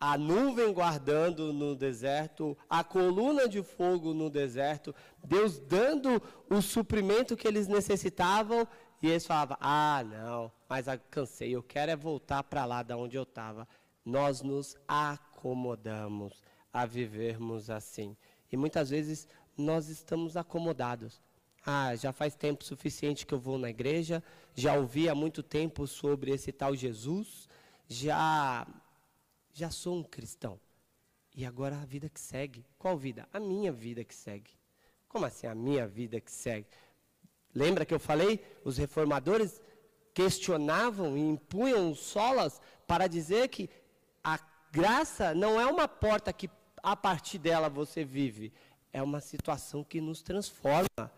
a 0.00 0.16
nuvem 0.16 0.72
guardando 0.72 1.52
no 1.52 1.74
deserto, 1.74 2.56
a 2.70 2.84
coluna 2.84 3.48
de 3.48 3.62
fogo 3.62 4.14
no 4.14 4.30
deserto, 4.30 4.94
Deus 5.24 5.58
dando 5.58 6.22
o 6.48 6.62
suprimento 6.62 7.36
que 7.36 7.48
eles 7.48 7.66
necessitavam, 7.66 8.66
e 9.02 9.08
eles 9.08 9.26
falavam: 9.26 9.56
Ah, 9.60 10.04
não, 10.04 10.52
mas 10.68 10.86
cansei, 11.10 11.54
eu 11.54 11.62
quero 11.62 11.90
é 11.90 11.96
voltar 11.96 12.42
para 12.44 12.64
lá 12.64 12.82
da 12.82 12.96
onde 12.96 13.16
eu 13.16 13.22
estava 13.22 13.66
nós 14.08 14.40
nos 14.40 14.74
acomodamos 14.88 16.42
a 16.72 16.86
vivermos 16.86 17.68
assim. 17.68 18.16
E 18.50 18.56
muitas 18.56 18.88
vezes 18.88 19.28
nós 19.54 19.88
estamos 19.88 20.34
acomodados. 20.34 21.20
Ah, 21.64 21.94
já 21.94 22.10
faz 22.10 22.34
tempo 22.34 22.64
suficiente 22.64 23.26
que 23.26 23.34
eu 23.34 23.38
vou 23.38 23.58
na 23.58 23.68
igreja, 23.68 24.24
já 24.54 24.74
ouvi 24.74 25.10
há 25.10 25.14
muito 25.14 25.42
tempo 25.42 25.86
sobre 25.86 26.30
esse 26.30 26.50
tal 26.50 26.74
Jesus, 26.74 27.46
já 27.86 28.66
já 29.52 29.70
sou 29.70 29.96
um 29.98 30.02
cristão. 30.02 30.58
E 31.36 31.44
agora 31.44 31.76
a 31.76 31.84
vida 31.84 32.08
que 32.08 32.20
segue. 32.20 32.64
Qual 32.78 32.96
vida? 32.96 33.28
A 33.30 33.38
minha 33.38 33.70
vida 33.70 34.02
que 34.04 34.14
segue. 34.14 34.52
Como 35.06 35.26
assim 35.26 35.46
a 35.46 35.54
minha 35.54 35.86
vida 35.86 36.18
que 36.18 36.32
segue? 36.32 36.66
Lembra 37.54 37.84
que 37.84 37.92
eu 37.92 38.00
falei? 38.00 38.42
Os 38.64 38.78
reformadores 38.78 39.60
questionavam 40.14 41.16
e 41.16 41.20
impunham 41.20 41.94
solas 41.94 42.60
para 42.86 43.06
dizer 43.06 43.48
que 43.48 43.68
a 44.34 44.38
graça 44.70 45.34
não 45.34 45.58
é 45.60 45.66
uma 45.66 45.88
porta 45.88 46.32
que 46.32 46.50
a 46.82 46.94
partir 46.94 47.38
dela 47.38 47.68
você 47.68 48.04
vive, 48.04 48.52
é 48.92 49.02
uma 49.02 49.20
situação 49.20 49.82
que 49.82 50.00
nos 50.00 50.22
transforma. 50.22 51.10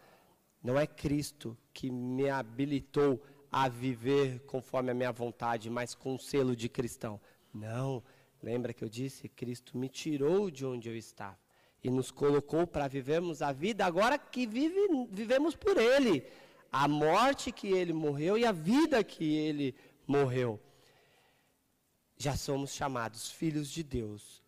Não 0.62 0.78
é 0.78 0.86
Cristo 0.86 1.56
que 1.72 1.90
me 1.90 2.28
habilitou 2.28 3.20
a 3.50 3.68
viver 3.68 4.40
conforme 4.40 4.90
a 4.90 4.94
minha 4.94 5.10
vontade, 5.10 5.68
mas 5.68 5.94
com 5.94 6.14
o 6.14 6.18
selo 6.18 6.54
de 6.54 6.68
cristão. 6.68 7.20
Não. 7.52 8.02
Lembra 8.42 8.72
que 8.72 8.84
eu 8.84 8.88
disse? 8.88 9.28
Cristo 9.28 9.76
me 9.76 9.88
tirou 9.88 10.50
de 10.50 10.64
onde 10.64 10.88
eu 10.88 10.96
estava 10.96 11.38
e 11.82 11.90
nos 11.90 12.10
colocou 12.10 12.66
para 12.66 12.86
vivermos 12.86 13.42
a 13.42 13.52
vida 13.52 13.84
agora 13.84 14.18
que 14.18 14.46
vive, 14.46 14.80
vivemos 15.10 15.56
por 15.56 15.76
Ele. 15.78 16.24
A 16.70 16.86
morte 16.86 17.50
que 17.50 17.68
Ele 17.68 17.92
morreu 17.92 18.38
e 18.38 18.44
a 18.44 18.52
vida 18.52 19.02
que 19.02 19.24
Ele 19.34 19.74
morreu. 20.06 20.60
Já 22.22 22.36
somos 22.36 22.74
chamados 22.74 23.30
filhos 23.30 23.70
de 23.70 23.82
Deus 23.82 24.42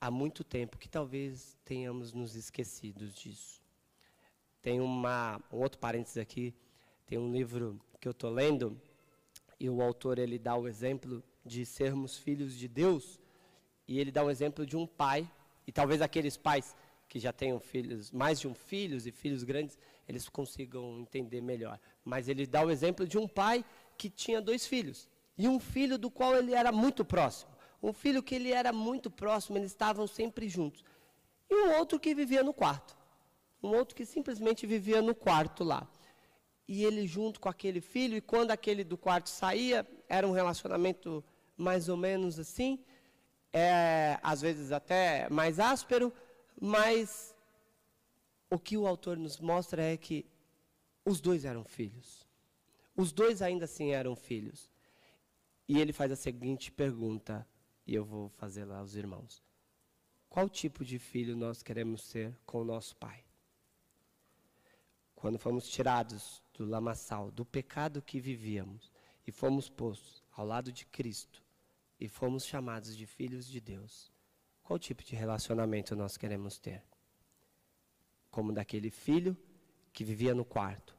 há 0.00 0.10
muito 0.10 0.42
tempo 0.42 0.76
que 0.76 0.88
talvez 0.88 1.56
tenhamos 1.64 2.12
nos 2.12 2.34
esquecidos 2.34 3.14
disso. 3.14 3.62
Tem 4.60 4.80
uma, 4.80 5.40
um 5.52 5.58
outro 5.58 5.78
parênteses 5.78 6.18
aqui, 6.18 6.52
tem 7.06 7.16
um 7.16 7.30
livro 7.30 7.80
que 8.00 8.08
eu 8.08 8.10
estou 8.10 8.30
lendo 8.30 8.76
e 9.60 9.70
o 9.70 9.80
autor 9.80 10.18
ele 10.18 10.40
dá 10.40 10.56
o 10.56 10.66
exemplo 10.66 11.22
de 11.46 11.64
sermos 11.64 12.18
filhos 12.18 12.52
de 12.56 12.66
Deus 12.66 13.20
e 13.86 14.00
ele 14.00 14.10
dá 14.10 14.24
um 14.24 14.30
exemplo 14.30 14.66
de 14.66 14.76
um 14.76 14.84
pai 14.84 15.30
e 15.68 15.70
talvez 15.70 16.02
aqueles 16.02 16.36
pais 16.36 16.74
que 17.08 17.20
já 17.20 17.32
tenham 17.32 17.60
filhos, 17.60 18.10
mais 18.10 18.40
de 18.40 18.48
um 18.48 18.54
filho 18.56 18.98
e 18.98 19.12
filhos 19.12 19.44
grandes, 19.44 19.78
eles 20.08 20.28
consigam 20.28 20.98
entender 20.98 21.40
melhor. 21.40 21.78
Mas 22.04 22.28
ele 22.28 22.44
dá 22.44 22.66
o 22.66 22.72
exemplo 22.72 23.06
de 23.06 23.16
um 23.16 23.28
pai 23.28 23.64
que 23.96 24.10
tinha 24.10 24.42
dois 24.42 24.66
filhos. 24.66 25.08
E 25.36 25.48
um 25.48 25.58
filho 25.58 25.98
do 25.98 26.10
qual 26.10 26.36
ele 26.36 26.54
era 26.54 26.70
muito 26.70 27.04
próximo. 27.04 27.50
Um 27.82 27.92
filho 27.92 28.22
que 28.22 28.34
ele 28.34 28.52
era 28.52 28.72
muito 28.72 29.10
próximo, 29.10 29.58
eles 29.58 29.70
estavam 29.70 30.06
sempre 30.06 30.48
juntos. 30.48 30.84
E 31.50 31.54
um 31.54 31.76
outro 31.78 31.98
que 32.00 32.14
vivia 32.14 32.42
no 32.42 32.54
quarto. 32.54 32.96
Um 33.62 33.68
outro 33.68 33.94
que 33.94 34.06
simplesmente 34.06 34.66
vivia 34.66 35.02
no 35.02 35.14
quarto 35.14 35.64
lá. 35.64 35.86
E 36.66 36.84
ele 36.84 37.06
junto 37.06 37.40
com 37.40 37.48
aquele 37.48 37.80
filho, 37.80 38.16
e 38.16 38.20
quando 38.20 38.50
aquele 38.50 38.84
do 38.84 38.96
quarto 38.96 39.28
saía, 39.28 39.86
era 40.08 40.26
um 40.26 40.32
relacionamento 40.32 41.22
mais 41.56 41.88
ou 41.88 41.96
menos 41.96 42.38
assim 42.38 42.78
é, 43.54 44.18
às 44.20 44.40
vezes 44.40 44.72
até 44.72 45.28
mais 45.30 45.60
áspero, 45.60 46.12
mas 46.60 47.32
o 48.50 48.58
que 48.58 48.76
o 48.76 48.84
autor 48.84 49.16
nos 49.16 49.38
mostra 49.38 49.80
é 49.80 49.96
que 49.96 50.26
os 51.04 51.20
dois 51.20 51.44
eram 51.44 51.64
filhos. 51.64 52.26
Os 52.96 53.12
dois 53.12 53.40
ainda 53.40 53.64
assim 53.64 53.92
eram 53.92 54.16
filhos. 54.16 54.68
E 55.66 55.78
ele 55.78 55.92
faz 55.92 56.12
a 56.12 56.16
seguinte 56.16 56.70
pergunta, 56.70 57.46
e 57.86 57.94
eu 57.94 58.04
vou 58.04 58.28
fazer 58.28 58.64
lá 58.64 58.78
aos 58.78 58.94
irmãos: 58.94 59.42
Qual 60.28 60.48
tipo 60.48 60.84
de 60.84 60.98
filho 60.98 61.34
nós 61.36 61.62
queremos 61.62 62.02
ser 62.02 62.36
com 62.44 62.60
o 62.60 62.64
nosso 62.64 62.94
pai? 62.96 63.24
Quando 65.14 65.38
fomos 65.38 65.66
tirados 65.68 66.42
do 66.52 66.66
lamaçal, 66.66 67.30
do 67.30 67.46
pecado 67.46 68.02
que 68.02 68.20
vivíamos, 68.20 68.92
e 69.26 69.32
fomos 69.32 69.70
postos 69.70 70.22
ao 70.32 70.46
lado 70.46 70.70
de 70.70 70.84
Cristo, 70.84 71.42
e 71.98 72.08
fomos 72.08 72.44
chamados 72.44 72.94
de 72.94 73.06
filhos 73.06 73.46
de 73.46 73.58
Deus, 73.58 74.12
qual 74.62 74.78
tipo 74.78 75.02
de 75.02 75.16
relacionamento 75.16 75.96
nós 75.96 76.18
queremos 76.18 76.58
ter? 76.58 76.82
Como 78.30 78.52
daquele 78.52 78.90
filho 78.90 79.34
que 79.94 80.04
vivia 80.04 80.34
no 80.34 80.44
quarto, 80.44 80.94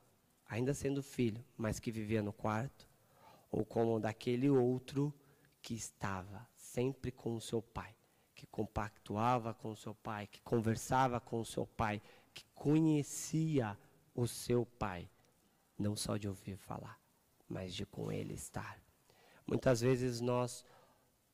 ainda 0.48 0.74
sendo 0.74 1.04
filho, 1.04 1.44
mas 1.56 1.80
que 1.80 1.92
vivia 1.92 2.24
no 2.24 2.34
quarto, 2.34 2.85
ou 3.56 3.64
como 3.64 4.02
daquele 4.02 4.50
outro 4.50 5.14
que 5.62 5.74
estava 5.74 6.46
sempre 6.58 7.10
com 7.10 7.38
o 7.38 7.42
seu 7.42 7.62
pai, 7.62 7.96
que 8.36 8.46
compactuava 8.48 9.54
com 9.54 9.72
o 9.72 9.76
seu 9.78 9.96
pai, 9.96 10.28
que 10.28 10.42
conversava 10.42 11.22
com 11.22 11.40
o 11.40 11.46
seu 11.46 11.66
pai, 11.66 12.02
que 12.34 12.44
conhecia 12.54 13.78
o 14.14 14.28
seu 14.28 14.66
pai, 14.66 15.10
não 15.80 15.96
só 15.96 16.18
de 16.18 16.28
ouvir 16.28 16.58
falar, 16.58 17.00
mas 17.48 17.74
de 17.74 17.86
com 17.86 18.12
ele 18.12 18.34
estar. 18.34 18.78
Muitas 19.48 19.80
vezes 19.80 20.20
nós 20.20 20.66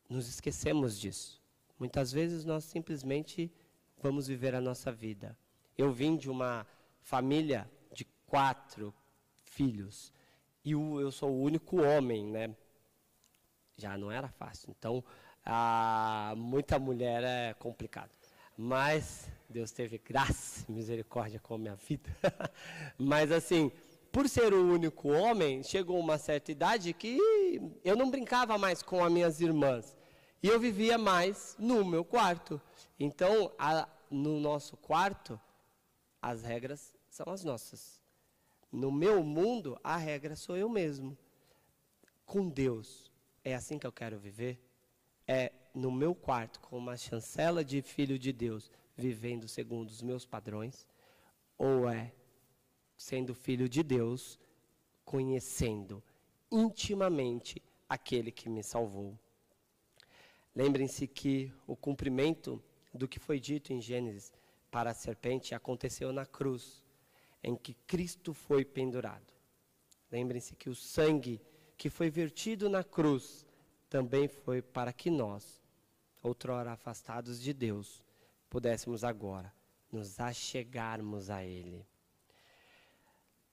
nos 0.07 0.29
esquecemos 0.29 0.99
disso. 0.99 1.41
Muitas 1.79 2.11
vezes 2.11 2.45
nós 2.45 2.65
simplesmente 2.65 3.51
vamos 3.97 4.27
viver 4.27 4.53
a 4.53 4.61
nossa 4.61 4.91
vida. 4.91 5.35
Eu 5.75 5.91
vim 5.91 6.15
de 6.15 6.29
uma 6.29 6.67
família 6.99 7.67
de 7.91 8.05
quatro 8.27 8.93
filhos 9.37 10.13
e 10.63 10.71
eu 10.71 11.11
sou 11.11 11.31
o 11.31 11.41
único 11.41 11.81
homem, 11.81 12.25
né? 12.25 12.55
Já 13.77 13.97
não 13.97 14.11
era 14.11 14.27
fácil. 14.29 14.69
Então, 14.69 15.03
a, 15.45 16.33
muita 16.37 16.77
mulher 16.77 17.23
é 17.23 17.53
complicado. 17.55 18.11
Mas 18.57 19.27
Deus 19.49 19.71
teve 19.71 19.97
graça, 19.97 20.65
misericórdia 20.69 21.39
com 21.39 21.55
a 21.55 21.57
minha 21.57 21.75
vida. 21.75 22.09
Mas 22.97 23.31
assim, 23.31 23.71
por 24.11 24.27
ser 24.27 24.53
o 24.53 24.73
único 24.73 25.09
homem, 25.09 25.63
chegou 25.63 25.99
uma 25.99 26.17
certa 26.17 26.51
idade 26.51 26.93
que 26.93 27.17
eu 27.83 27.95
não 27.95 28.11
brincava 28.11 28.57
mais 28.57 28.83
com 28.83 29.03
as 29.03 29.11
minhas 29.11 29.41
irmãs. 29.41 29.95
E 30.43 30.47
eu 30.47 30.59
vivia 30.59 30.97
mais 30.97 31.55
no 31.57 31.85
meu 31.85 32.03
quarto. 32.03 32.61
Então, 32.99 33.51
a, 33.57 33.87
no 34.09 34.39
nosso 34.39 34.75
quarto, 34.77 35.39
as 36.21 36.43
regras 36.43 36.93
são 37.09 37.31
as 37.31 37.43
nossas. 37.43 38.00
No 38.71 38.91
meu 38.91 39.23
mundo, 39.23 39.77
a 39.83 39.97
regra 39.97 40.35
sou 40.35 40.55
eu 40.55 40.69
mesmo. 40.69 41.17
Com 42.25 42.47
Deus, 42.47 43.11
é 43.43 43.53
assim 43.53 43.77
que 43.77 43.85
eu 43.85 43.91
quero 43.91 44.17
viver? 44.17 44.59
É 45.27 45.51
no 45.73 45.91
meu 45.91 46.15
quarto, 46.15 46.59
com 46.61 46.77
uma 46.77 46.95
chancela 46.95 47.63
de 47.63 47.81
filho 47.81 48.17
de 48.17 48.31
Deus, 48.31 48.71
vivendo 48.95 49.47
segundo 49.47 49.89
os 49.89 50.01
meus 50.01 50.25
padrões? 50.25 50.87
Ou 51.57 51.89
é 51.89 52.13
sendo 52.95 53.33
filho 53.33 53.67
de 53.67 53.83
Deus, 53.83 54.39
conhecendo 55.03 56.03
intimamente 56.51 57.61
aquele 57.89 58.31
que 58.31 58.47
me 58.47 58.63
salvou? 58.63 59.17
Lembrem-se 60.55 61.07
que 61.07 61.51
o 61.65 61.75
cumprimento 61.75 62.61
do 62.93 63.07
que 63.07 63.19
foi 63.19 63.39
dito 63.39 63.73
em 63.73 63.81
Gênesis 63.81 64.31
para 64.69 64.91
a 64.91 64.93
serpente 64.93 65.55
aconteceu 65.55 66.13
na 66.13 66.25
cruz, 66.25 66.83
em 67.43 67.55
que 67.55 67.73
Cristo 67.73 68.33
foi 68.33 68.63
pendurado. 68.63 69.33
Lembrem-se 70.11 70.55
que 70.55 70.69
o 70.69 70.75
sangue 70.75 71.41
que 71.77 71.89
foi 71.89 72.09
vertido 72.09 72.69
na 72.69 72.83
cruz 72.83 73.45
também 73.89 74.27
foi 74.27 74.61
para 74.61 74.93
que 74.93 75.09
nós, 75.09 75.61
outrora 76.21 76.71
afastados 76.71 77.41
de 77.41 77.53
Deus, 77.53 78.03
pudéssemos 78.49 79.03
agora 79.03 79.53
nos 79.91 80.19
achegarmos 80.19 81.29
a 81.29 81.43
Ele. 81.43 81.85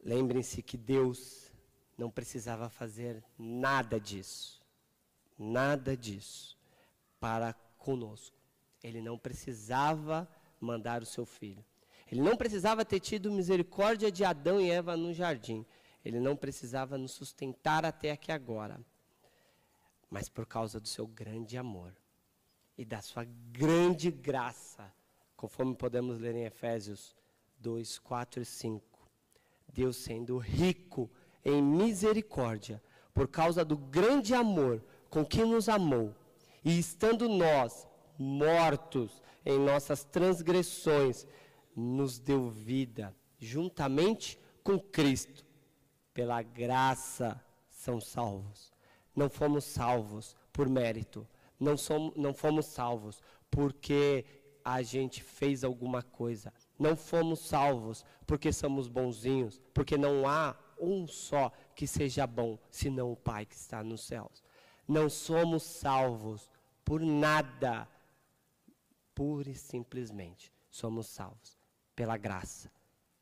Lembrem-se 0.00 0.62
que 0.62 0.76
Deus 0.76 1.52
não 1.96 2.10
precisava 2.10 2.68
fazer 2.68 3.24
nada 3.36 3.98
disso. 3.98 4.62
Nada 5.36 5.96
disso 5.96 6.56
para 7.18 7.52
conosco. 7.76 8.36
Ele 8.82 9.00
não 9.00 9.18
precisava 9.18 10.28
mandar 10.60 11.02
o 11.02 11.06
seu 11.06 11.26
filho. 11.26 11.64
Ele 12.10 12.22
não 12.22 12.36
precisava 12.36 12.84
ter 12.84 13.00
tido 13.00 13.30
misericórdia 13.30 14.10
de 14.10 14.24
Adão 14.24 14.60
e 14.60 14.70
Eva 14.70 14.96
no 14.96 15.12
jardim. 15.12 15.64
Ele 16.04 16.18
não 16.18 16.34
precisava 16.34 16.96
nos 16.96 17.12
sustentar 17.12 17.84
até 17.84 18.10
aqui 18.10 18.32
agora. 18.32 18.80
Mas 20.10 20.28
por 20.28 20.46
causa 20.46 20.80
do 20.80 20.88
seu 20.88 21.06
grande 21.06 21.58
amor 21.58 21.94
e 22.78 22.84
da 22.84 23.02
sua 23.02 23.24
grande 23.52 24.10
graça, 24.10 24.90
conforme 25.36 25.74
podemos 25.74 26.18
ler 26.18 26.34
em 26.34 26.44
Efésios 26.44 27.14
2, 27.58 27.98
4 27.98 28.42
e 28.42 28.44
5. 28.44 28.82
Deus 29.68 29.96
sendo 29.96 30.38
rico 30.38 31.10
em 31.44 31.62
misericórdia, 31.62 32.82
por 33.12 33.28
causa 33.28 33.64
do 33.64 33.76
grande 33.76 34.34
amor 34.34 34.82
com 35.10 35.24
que 35.24 35.44
nos 35.44 35.68
amou, 35.68 36.14
e 36.64 36.78
estando 36.78 37.28
nós 37.28 37.86
mortos 38.18 39.22
em 39.44 39.58
nossas 39.58 40.04
transgressões, 40.04 41.26
nos 41.78 42.18
deu 42.18 42.48
vida 42.48 43.14
juntamente 43.38 44.36
com 44.64 44.80
Cristo. 44.80 45.46
Pela 46.12 46.42
graça 46.42 47.40
são 47.70 48.00
salvos. 48.00 48.72
Não 49.14 49.30
fomos 49.30 49.64
salvos 49.64 50.36
por 50.52 50.68
mérito. 50.68 51.26
Não, 51.58 51.76
somos, 51.76 52.16
não 52.16 52.34
fomos 52.34 52.66
salvos 52.66 53.22
porque 53.48 54.24
a 54.64 54.82
gente 54.82 55.22
fez 55.22 55.62
alguma 55.62 56.02
coisa. 56.02 56.52
Não 56.76 56.96
fomos 56.96 57.40
salvos 57.40 58.04
porque 58.26 58.52
somos 58.52 58.88
bonzinhos, 58.88 59.60
porque 59.72 59.96
não 59.96 60.28
há 60.28 60.56
um 60.80 61.06
só 61.06 61.52
que 61.76 61.86
seja 61.86 62.26
bom, 62.26 62.58
senão 62.70 63.12
o 63.12 63.16
Pai 63.16 63.46
que 63.46 63.54
está 63.54 63.84
nos 63.84 64.04
céus. 64.04 64.42
Não 64.86 65.08
somos 65.08 65.62
salvos 65.62 66.50
por 66.84 67.00
nada, 67.00 67.88
pura 69.14 69.50
e 69.50 69.54
simplesmente 69.54 70.52
somos 70.70 71.06
salvos 71.06 71.57
pela 71.98 72.16
graça 72.16 72.70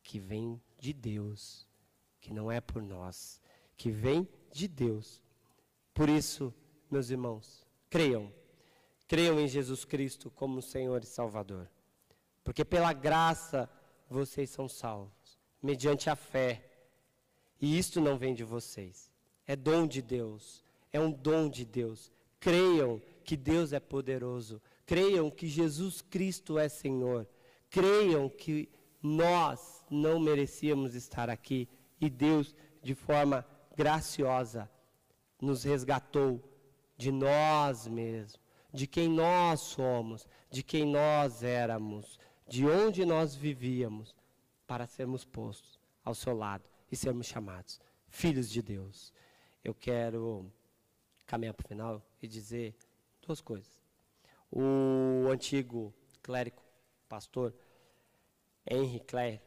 que 0.03 0.19
vem 0.19 0.61
de 0.77 0.93
Deus, 0.93 1.65
que 2.21 2.31
não 2.31 2.51
é 2.51 2.61
por 2.61 2.79
nós, 2.79 3.41
que 3.75 3.89
vem 3.89 4.29
de 4.51 4.67
Deus. 4.67 5.19
Por 5.95 6.07
isso, 6.07 6.53
meus 6.87 7.09
irmãos, 7.09 7.65
creiam, 7.89 8.31
creiam 9.07 9.39
em 9.39 9.47
Jesus 9.47 9.83
Cristo 9.83 10.29
como 10.29 10.61
Senhor 10.61 11.01
e 11.01 11.07
Salvador, 11.07 11.67
porque 12.43 12.63
pela 12.63 12.93
graça 12.93 13.67
vocês 14.07 14.51
são 14.51 14.69
salvos, 14.69 15.39
mediante 15.59 16.07
a 16.07 16.15
fé. 16.15 16.63
E 17.59 17.79
isto 17.79 17.99
não 17.99 18.15
vem 18.15 18.35
de 18.35 18.43
vocês, 18.43 19.11
é 19.47 19.55
dom 19.55 19.87
de 19.87 20.03
Deus, 20.03 20.63
é 20.93 20.99
um 20.99 21.11
dom 21.11 21.49
de 21.49 21.65
Deus. 21.65 22.11
Creiam 22.39 23.01
que 23.23 23.35
Deus 23.35 23.73
é 23.73 23.79
poderoso, 23.79 24.61
creiam 24.85 25.31
que 25.31 25.47
Jesus 25.47 25.99
Cristo 25.99 26.59
é 26.59 26.69
Senhor, 26.69 27.27
creiam 27.69 28.29
que 28.29 28.69
nós 29.01 29.83
não 29.89 30.19
merecíamos 30.19 30.95
estar 30.95 31.29
aqui 31.29 31.69
e 31.99 32.09
Deus, 32.09 32.55
de 32.81 32.93
forma 32.93 33.45
graciosa, 33.75 34.69
nos 35.41 35.63
resgatou 35.63 36.43
de 36.95 37.11
nós 37.11 37.87
mesmos, 37.87 38.39
de 38.73 38.87
quem 38.87 39.07
nós 39.07 39.61
somos, 39.61 40.27
de 40.49 40.63
quem 40.63 40.85
nós 40.85 41.43
éramos, 41.43 42.19
de 42.47 42.65
onde 42.65 43.05
nós 43.05 43.35
vivíamos, 43.35 44.15
para 44.65 44.85
sermos 44.85 45.23
postos 45.23 45.79
ao 46.03 46.13
seu 46.13 46.35
lado 46.35 46.63
e 46.91 46.95
sermos 46.95 47.25
chamados 47.27 47.79
filhos 48.09 48.49
de 48.49 48.61
Deus. 48.61 49.13
Eu 49.63 49.73
quero 49.73 50.51
caminhar 51.25 51.53
para 51.53 51.65
o 51.65 51.67
final 51.67 52.01
e 52.21 52.27
dizer 52.27 52.75
duas 53.21 53.41
coisas. 53.41 53.81
O 54.51 55.29
antigo 55.29 55.93
clérigo, 56.21 56.61
pastor 57.07 57.53
Henry 58.65 58.99
Clare, 58.99 59.41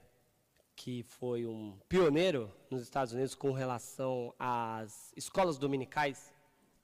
que 0.75 1.03
foi 1.03 1.47
um 1.47 1.79
pioneiro 1.89 2.51
nos 2.71 2.83
Estados 2.83 3.13
Unidos 3.13 3.35
com 3.35 3.53
relação 3.53 4.35
às 4.39 5.13
escolas 5.17 5.59
dominicais, 5.59 6.33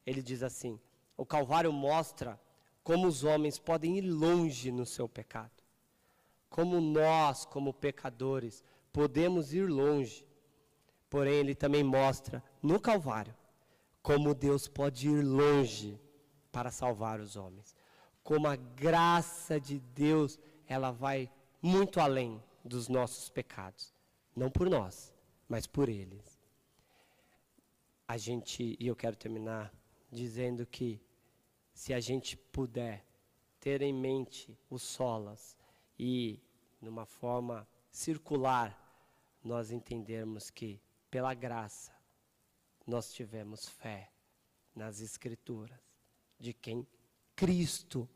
ele 0.04 0.22
diz 0.22 0.42
assim: 0.42 0.78
o 1.16 1.24
Calvário 1.24 1.72
mostra 1.72 2.38
como 2.84 3.06
os 3.06 3.24
homens 3.24 3.58
podem 3.58 3.98
ir 3.98 4.02
longe 4.02 4.70
no 4.70 4.86
seu 4.86 5.08
pecado. 5.08 5.50
Como 6.48 6.80
nós, 6.80 7.44
como 7.44 7.72
pecadores, 7.72 8.62
podemos 8.92 9.52
ir 9.52 9.68
longe. 9.68 10.24
Porém, 11.10 11.34
ele 11.34 11.54
também 11.54 11.82
mostra 11.82 12.42
no 12.62 12.78
Calvário 12.78 13.34
como 14.06 14.34
Deus 14.34 14.68
pode 14.68 15.08
ir 15.08 15.20
longe 15.20 16.00
para 16.52 16.70
salvar 16.70 17.18
os 17.18 17.34
homens. 17.34 17.74
Como 18.22 18.46
a 18.46 18.54
graça 18.54 19.58
de 19.58 19.80
Deus, 19.80 20.38
ela 20.66 20.90
vai 20.90 21.30
muito 21.62 22.00
além 22.00 22.42
dos 22.64 22.88
nossos 22.88 23.28
pecados. 23.28 23.94
Não 24.34 24.50
por 24.50 24.68
nós, 24.68 25.14
mas 25.48 25.66
por 25.66 25.88
eles. 25.88 26.38
A 28.06 28.16
gente, 28.16 28.76
e 28.78 28.86
eu 28.86 28.94
quero 28.94 29.16
terminar 29.16 29.72
dizendo 30.10 30.66
que 30.66 31.00
se 31.72 31.92
a 31.92 32.00
gente 32.00 32.36
puder 32.36 33.04
ter 33.60 33.82
em 33.82 33.92
mente 33.92 34.56
os 34.70 34.82
solas 34.82 35.56
e, 35.98 36.40
numa 36.80 37.04
forma 37.04 37.66
circular, 37.90 38.82
nós 39.42 39.70
entendermos 39.70 40.50
que, 40.50 40.80
pela 41.10 41.34
graça, 41.34 41.92
nós 42.86 43.12
tivemos 43.12 43.68
fé 43.68 44.12
nas 44.74 45.00
Escrituras, 45.00 45.80
de 46.38 46.52
quem 46.52 46.86
Cristo 47.34 48.08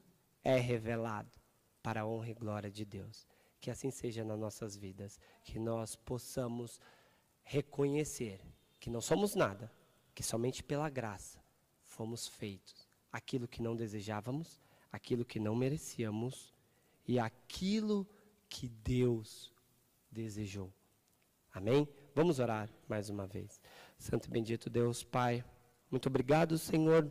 é 0.45 0.57
revelado 0.57 1.40
para 1.83 2.03
a 2.03 2.07
honra 2.07 2.31
e 2.31 2.35
glória 2.35 2.71
de 2.71 2.85
Deus. 2.85 3.27
Que 3.61 3.71
assim 3.71 3.91
seja 3.91 4.25
nas 4.25 4.39
nossas 4.39 4.77
vidas, 4.77 5.19
que 5.45 5.59
nós 5.59 5.95
possamos 5.97 6.81
reconhecer 7.43 8.41
que 8.79 8.89
não 8.89 9.01
somos 9.01 9.35
nada, 9.35 9.71
que 10.15 10.23
somente 10.23 10.63
pela 10.63 10.89
graça 10.89 11.39
fomos 11.85 12.27
feitos 12.27 12.89
aquilo 13.13 13.49
que 13.49 13.63
não 13.63 13.77
desejávamos, 13.77 14.61
aquilo 14.91 15.25
que 15.25 15.39
não 15.39 15.55
merecíamos 15.55 16.55
e 17.07 17.19
aquilo 17.19 18.07
que 18.49 18.69
Deus 18.69 19.53
desejou. 20.11 20.73
Amém? 21.53 21.89
Vamos 22.15 22.39
orar 22.39 22.71
mais 22.89 23.11
uma 23.11 23.27
vez. 23.27 23.61
Santo 23.99 24.27
e 24.27 24.31
bendito 24.31 24.71
Deus, 24.71 25.03
Pai, 25.03 25.45
muito 25.91 26.09
obrigado, 26.09 26.57
Senhor, 26.57 27.11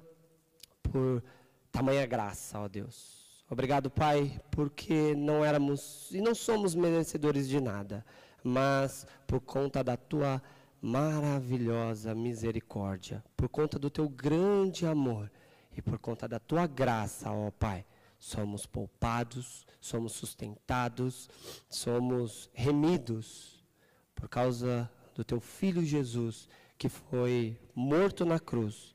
por 0.81 1.23
tamanha 1.71 2.05
graça, 2.05 2.59
ó 2.59 2.67
Deus. 2.67 3.18
Obrigado, 3.51 3.89
Pai, 3.89 4.39
porque 4.51 5.15
não 5.15 5.43
éramos 5.43 6.11
e 6.11 6.21
não 6.21 6.35
somos 6.35 6.75
merecedores 6.75 7.49
de 7.49 7.59
nada, 7.59 8.05
mas 8.43 9.07
por 9.25 9.41
conta 9.41 9.83
da 9.83 9.97
tua 9.97 10.39
maravilhosa 10.79 12.13
misericórdia, 12.13 13.23
por 13.35 13.49
conta 13.49 13.79
do 13.79 13.89
teu 13.89 14.07
grande 14.07 14.85
amor 14.85 15.31
e 15.75 15.81
por 15.81 15.97
conta 15.97 16.27
da 16.27 16.37
tua 16.37 16.67
graça, 16.67 17.31
ó 17.31 17.49
Pai, 17.49 17.83
somos 18.19 18.67
poupados, 18.67 19.65
somos 19.81 20.11
sustentados, 20.11 21.27
somos 21.67 22.51
remidos 22.53 23.65
por 24.13 24.29
causa 24.29 24.87
do 25.15 25.23
teu 25.23 25.41
filho 25.41 25.83
Jesus, 25.83 26.47
que 26.77 26.87
foi 26.87 27.59
morto 27.73 28.25
na 28.25 28.39
cruz 28.39 28.93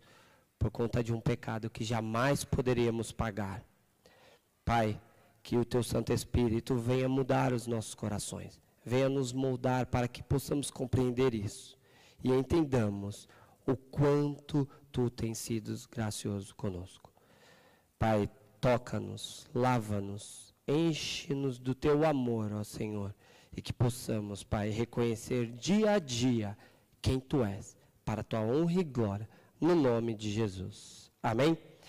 por 0.56 0.70
conta 0.70 1.02
de 1.02 1.12
um 1.12 1.20
pecado 1.20 1.68
que 1.68 1.82
jamais 1.82 2.44
poderíamos 2.44 3.10
pagar. 3.10 3.60
Pai, 4.64 5.00
que 5.42 5.57
o 5.57 5.64
teu 5.64 5.83
Santo 5.83 6.12
Espírito 6.12 6.74
venha 6.77 7.09
mudar 7.09 7.53
os 7.53 7.66
nossos 7.66 7.94
corações, 7.94 8.61
venha 8.85 9.09
nos 9.09 9.33
moldar 9.33 9.87
para 9.87 10.09
que 10.09 10.22
possamos 10.22 10.70
compreender 10.70 11.35
isso 11.35 11.79
e 12.22 12.31
entendamos 12.31 13.29
o 13.66 13.77
quanto 13.77 14.68
tu 14.90 15.11
tens 15.11 15.38
sido 15.38 15.74
gracioso 15.90 16.55
conosco. 16.55 17.12
Pai, 17.98 18.29
toca-nos, 18.61 19.46
lava-nos, 19.55 20.55
enche-nos 20.66 21.59
do 21.59 21.74
teu 21.74 22.07
amor, 22.07 22.53
ó 22.53 22.64
Senhor, 22.64 23.14
e 23.55 23.61
que 23.61 23.72
possamos, 23.72 24.42
Pai, 24.42 24.70
reconhecer 24.70 25.46
dia 25.53 25.92
a 25.92 25.98
dia 25.98 26.57
quem 27.03 27.20
tu 27.20 27.44
és, 27.44 27.77
para 28.05 28.22
a 28.22 28.24
tua 28.24 28.40
honra 28.40 28.81
e 28.81 28.85
glória, 28.85 29.29
no 29.61 29.74
nome 29.74 30.14
de 30.14 30.31
Jesus. 30.31 31.11
Amém? 31.22 31.57